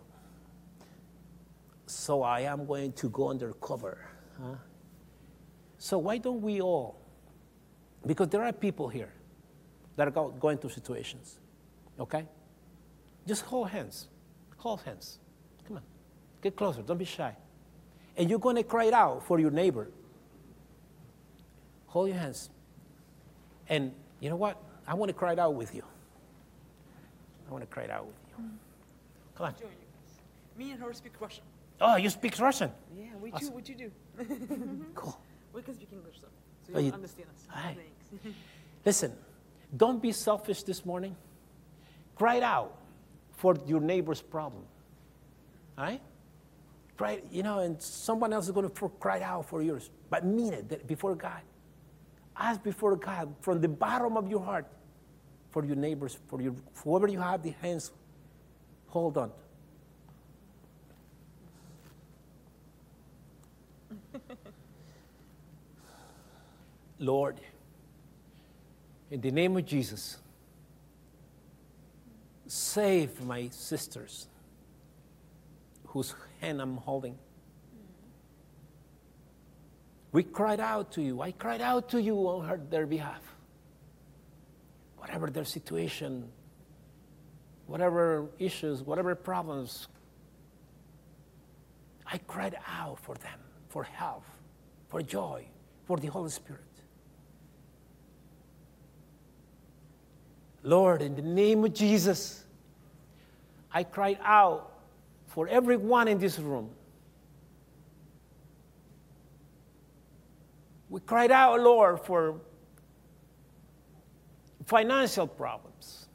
So 1.87 2.23
I 2.23 2.41
am 2.41 2.67
going 2.67 2.93
to 2.93 3.09
go 3.09 3.31
undercover. 3.31 3.99
Huh? 4.41 4.55
So 5.79 5.99
why 5.99 6.19
don't 6.19 6.43
we 6.43 6.61
all? 6.61 6.99
Because 8.07 8.29
there 8.29 8.43
are 8.43 8.53
people 8.53 8.89
here 8.89 9.13
that 9.97 10.09
are 10.09 10.31
going 10.31 10.59
through 10.59 10.71
situations, 10.71 11.39
okay? 11.99 12.27
Just 13.27 13.43
hold 13.43 13.69
hands. 13.69 14.09
Hold 14.59 14.81
hands. 14.83 15.19
Come 15.67 15.77
on. 15.77 15.83
Get 16.41 16.57
closer. 16.57 16.83
Don't 16.83 16.99
be 16.99 17.05
shy. 17.05 17.35
And 18.17 18.31
you're 18.31 18.39
going 18.39 18.57
to 18.57 18.63
cry 18.63 18.85
it 18.85 18.95
out 18.95 19.27
for 19.27 19.39
your 19.39 19.51
neighbor. 19.51 19.91
Hold 21.89 22.09
your 22.09 22.19
hands. 22.19 22.51
And 23.69 23.93
you 24.21 24.31
know 24.31 24.37
what? 24.37 24.61
I 24.87 24.95
want 24.95 25.11
to 25.11 25.15
cry 25.15 25.33
it 25.33 25.39
out 25.39 25.55
with 25.55 25.75
you. 25.75 25.83
I 27.49 27.53
want 27.53 27.63
to 27.63 27.67
cry 27.67 27.85
it 27.85 27.91
out 27.91 28.07
with 28.07 28.17
you. 28.29 28.45
Mm. 28.45 28.51
Come 29.35 29.47
on. 29.47 29.55
Me 30.57 30.73
and 30.73 30.83
her 30.83 30.93
speak 30.93 31.13
Russian. 31.21 31.45
Oh, 31.81 31.97
you 31.97 32.11
speak 32.11 32.39
Russian? 32.39 32.71
Yeah, 32.97 33.07
we 33.23 33.31
awesome. 33.31 33.49
do. 33.49 33.55
What 33.55 33.69
you 33.69 33.75
do? 33.75 33.91
cool. 34.95 35.19
We 35.55 35.63
can 35.63 35.75
speak 35.75 35.89
English, 35.93 36.17
so, 36.21 36.27
so 36.67 36.73
oh, 36.75 36.79
you, 36.79 36.89
you 36.89 36.93
understand 36.93 37.27
us. 37.35 37.47
Hi. 37.49 37.75
Listen, 38.85 39.13
don't 39.77 40.01
be 40.01 40.13
selfish 40.13 40.63
this 40.63 40.85
morning. 40.85 41.17
Cry 42.15 42.37
it 42.37 42.43
out 42.43 42.77
for 43.33 43.57
your 43.67 43.81
neighbor's 43.81 44.21
problem. 44.21 44.63
All 45.79 45.85
right? 45.85 46.03
Cry, 46.99 47.23
you 47.33 47.43
know, 47.43 47.61
and 47.61 47.81
someone 47.81 48.33
else 48.33 48.45
is 48.45 48.51
going 48.51 48.69
to 48.69 48.89
cry 49.01 49.21
out 49.23 49.49
for 49.49 49.63
yours, 49.63 49.91
but 50.11 50.27
mean 50.27 50.53
it 50.53 50.87
before 50.87 51.15
God. 51.15 51.41
Ask 52.39 52.63
before 52.63 52.95
God 52.97 53.35
from 53.41 53.61
the 53.61 53.69
bottom 53.69 54.17
of 54.17 54.31
your 54.31 54.41
heart 54.41 54.67
for 55.51 55.65
your 55.65 55.77
neighbors, 55.77 56.17
for 56.29 56.41
your 56.41 56.55
whoever 56.85 57.09
you 57.09 57.19
have 57.19 57.43
the 57.43 57.51
hands, 57.63 57.91
hold 58.89 59.19
on. 59.19 59.33
Lord, 66.99 67.41
in 69.11 69.21
the 69.21 69.31
name 69.31 69.57
of 69.57 69.65
Jesus, 69.67 70.19
save 72.47 73.21
my 73.23 73.49
sisters 73.49 74.29
whose 75.87 76.15
hand 76.41 76.61
I'm 76.61 76.77
holding. 76.77 77.19
We 80.19 80.25
cried 80.25 80.59
out 80.59 80.91
to 80.95 81.01
you. 81.01 81.23
I 81.23 81.31
cried 81.31 81.61
out 81.61 81.91
to 81.91 82.03
you 82.03 82.17
on 82.17 82.67
their 82.71 82.87
behalf. 82.89 83.23
Whatever 84.97 85.31
their 85.31 85.45
situation, 85.45 86.29
whatever 87.69 88.27
issues, 88.41 88.83
whatever 88.83 89.15
problems, 89.15 89.87
I 92.05 92.19
cried 92.19 92.57
out 92.67 92.99
for 92.99 93.15
them, 93.15 93.39
for 93.69 93.85
help, 93.85 94.25
for 94.89 95.03
joy, 95.03 95.47
for 95.85 95.99
the 95.99 96.09
Holy 96.09 96.31
Spirit. 96.31 96.63
Lord, 100.65 101.01
in 101.01 101.15
the 101.15 101.23
name 101.23 101.65
of 101.65 101.73
Jesus, 101.73 102.43
I 103.73 103.85
cried 103.85 104.19
out 104.25 104.81
for 105.29 105.47
everyone 105.47 106.09
in 106.09 106.19
this 106.19 106.41
room 106.41 106.71
We 110.91 111.01
cried 111.01 111.31
out, 111.31 111.59
oh, 111.59 111.63
Lord, 111.63 112.01
for 112.01 112.41
financial 114.67 115.27
problems, 115.27 116.07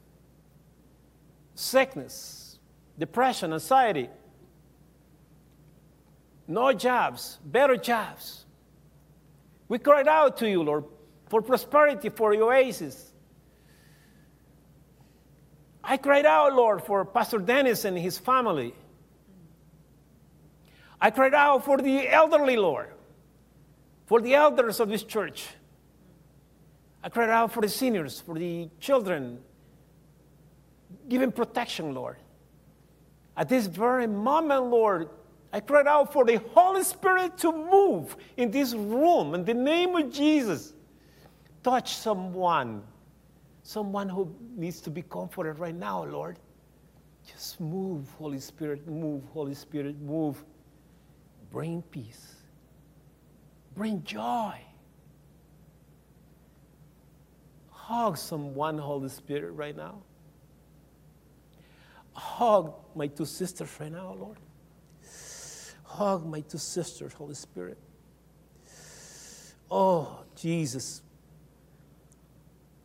sickness, 1.54 2.58
depression, 2.98 3.52
anxiety, 3.52 4.08
no 6.46 6.72
jobs, 6.72 7.38
better 7.44 7.76
jobs. 7.76 8.44
We 9.68 9.78
cried 9.78 10.08
out 10.08 10.36
to 10.38 10.48
you, 10.48 10.62
Lord, 10.62 10.84
for 11.28 11.40
prosperity, 11.40 12.08
for 12.08 12.34
oasis. 12.34 13.12
I 15.82 15.96
cried 15.96 16.26
out, 16.26 16.54
Lord, 16.54 16.82
for 16.82 17.04
Pastor 17.04 17.38
Dennis 17.38 17.84
and 17.84 17.96
his 17.96 18.18
family. 18.18 18.74
I 21.00 21.10
cried 21.10 21.34
out 21.34 21.64
for 21.64 21.78
the 21.78 22.08
elderly, 22.08 22.56
Lord 22.56 22.93
for 24.06 24.20
the 24.20 24.34
elders 24.34 24.80
of 24.80 24.88
this 24.88 25.02
church. 25.02 25.46
I 27.02 27.08
cried 27.08 27.30
out 27.30 27.52
for 27.52 27.60
the 27.60 27.68
seniors, 27.68 28.20
for 28.20 28.34
the 28.34 28.68
children. 28.80 29.38
Give 31.08 31.20
them 31.20 31.32
protection, 31.32 31.94
Lord. 31.94 32.16
At 33.36 33.48
this 33.48 33.66
very 33.66 34.06
moment, 34.06 34.66
Lord, 34.66 35.08
I 35.52 35.60
cried 35.60 35.86
out 35.86 36.12
for 36.12 36.24
the 36.24 36.36
Holy 36.54 36.82
Spirit 36.82 37.36
to 37.38 37.52
move 37.52 38.16
in 38.36 38.50
this 38.50 38.74
room 38.74 39.34
in 39.34 39.44
the 39.44 39.54
name 39.54 39.94
of 39.96 40.10
Jesus. 40.10 40.72
Touch 41.62 41.96
someone, 41.96 42.82
someone 43.62 44.08
who 44.08 44.34
needs 44.56 44.80
to 44.82 44.90
be 44.90 45.02
comforted 45.02 45.58
right 45.58 45.74
now, 45.74 46.04
Lord. 46.04 46.38
Just 47.26 47.60
move, 47.60 48.08
Holy 48.18 48.40
Spirit, 48.40 48.86
move, 48.86 49.22
Holy 49.32 49.54
Spirit, 49.54 50.00
move. 50.00 50.44
Bring 51.50 51.82
peace 51.82 52.43
bring 53.74 54.02
joy. 54.04 54.54
Hug 57.70 58.16
someone, 58.16 58.78
Holy 58.78 59.08
Spirit, 59.08 59.52
right 59.52 59.76
now. 59.76 60.02
Hug 62.12 62.74
my 62.94 63.08
two 63.08 63.24
sisters 63.26 63.68
right 63.78 63.92
now, 63.92 64.16
Lord. 64.18 64.38
Hug 65.82 66.26
my 66.26 66.40
two 66.40 66.58
sisters, 66.58 67.12
Holy 67.12 67.34
Spirit. 67.34 67.78
Oh, 69.70 70.20
Jesus. 70.36 71.02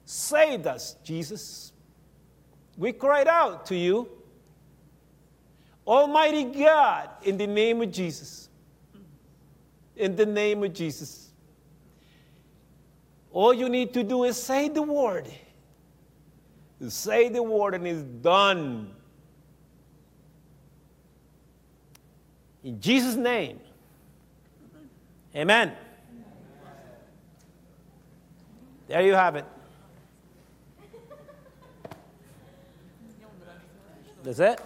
Save 0.05 0.65
us, 0.65 0.95
Jesus. 1.03 1.71
We 2.77 2.93
cried 2.93 3.27
out 3.27 3.65
to 3.67 3.75
you. 3.75 4.09
Almighty 5.85 6.43
God, 6.43 7.09
in 7.23 7.37
the 7.37 7.47
name 7.47 7.81
of 7.81 7.91
Jesus 7.91 8.48
in 9.99 10.15
the 10.15 10.25
name 10.25 10.63
of 10.63 10.73
Jesus. 10.73 11.31
All 13.31 13.53
you 13.53 13.69
need 13.69 13.93
to 13.93 14.03
do 14.03 14.23
is 14.23 14.41
say 14.41 14.69
the 14.69 14.81
word. 14.81 15.27
Say 16.87 17.29
the 17.29 17.43
word 17.43 17.75
and 17.75 17.85
it's 17.85 18.01
done. 18.01 18.95
In 22.63 22.79
Jesus' 22.79 23.15
name, 23.15 23.59
Amen. 25.35 25.73
There 28.87 29.01
you 29.01 29.13
have 29.13 29.35
it. 29.35 29.45
That's 34.23 34.39
it? 34.39 34.59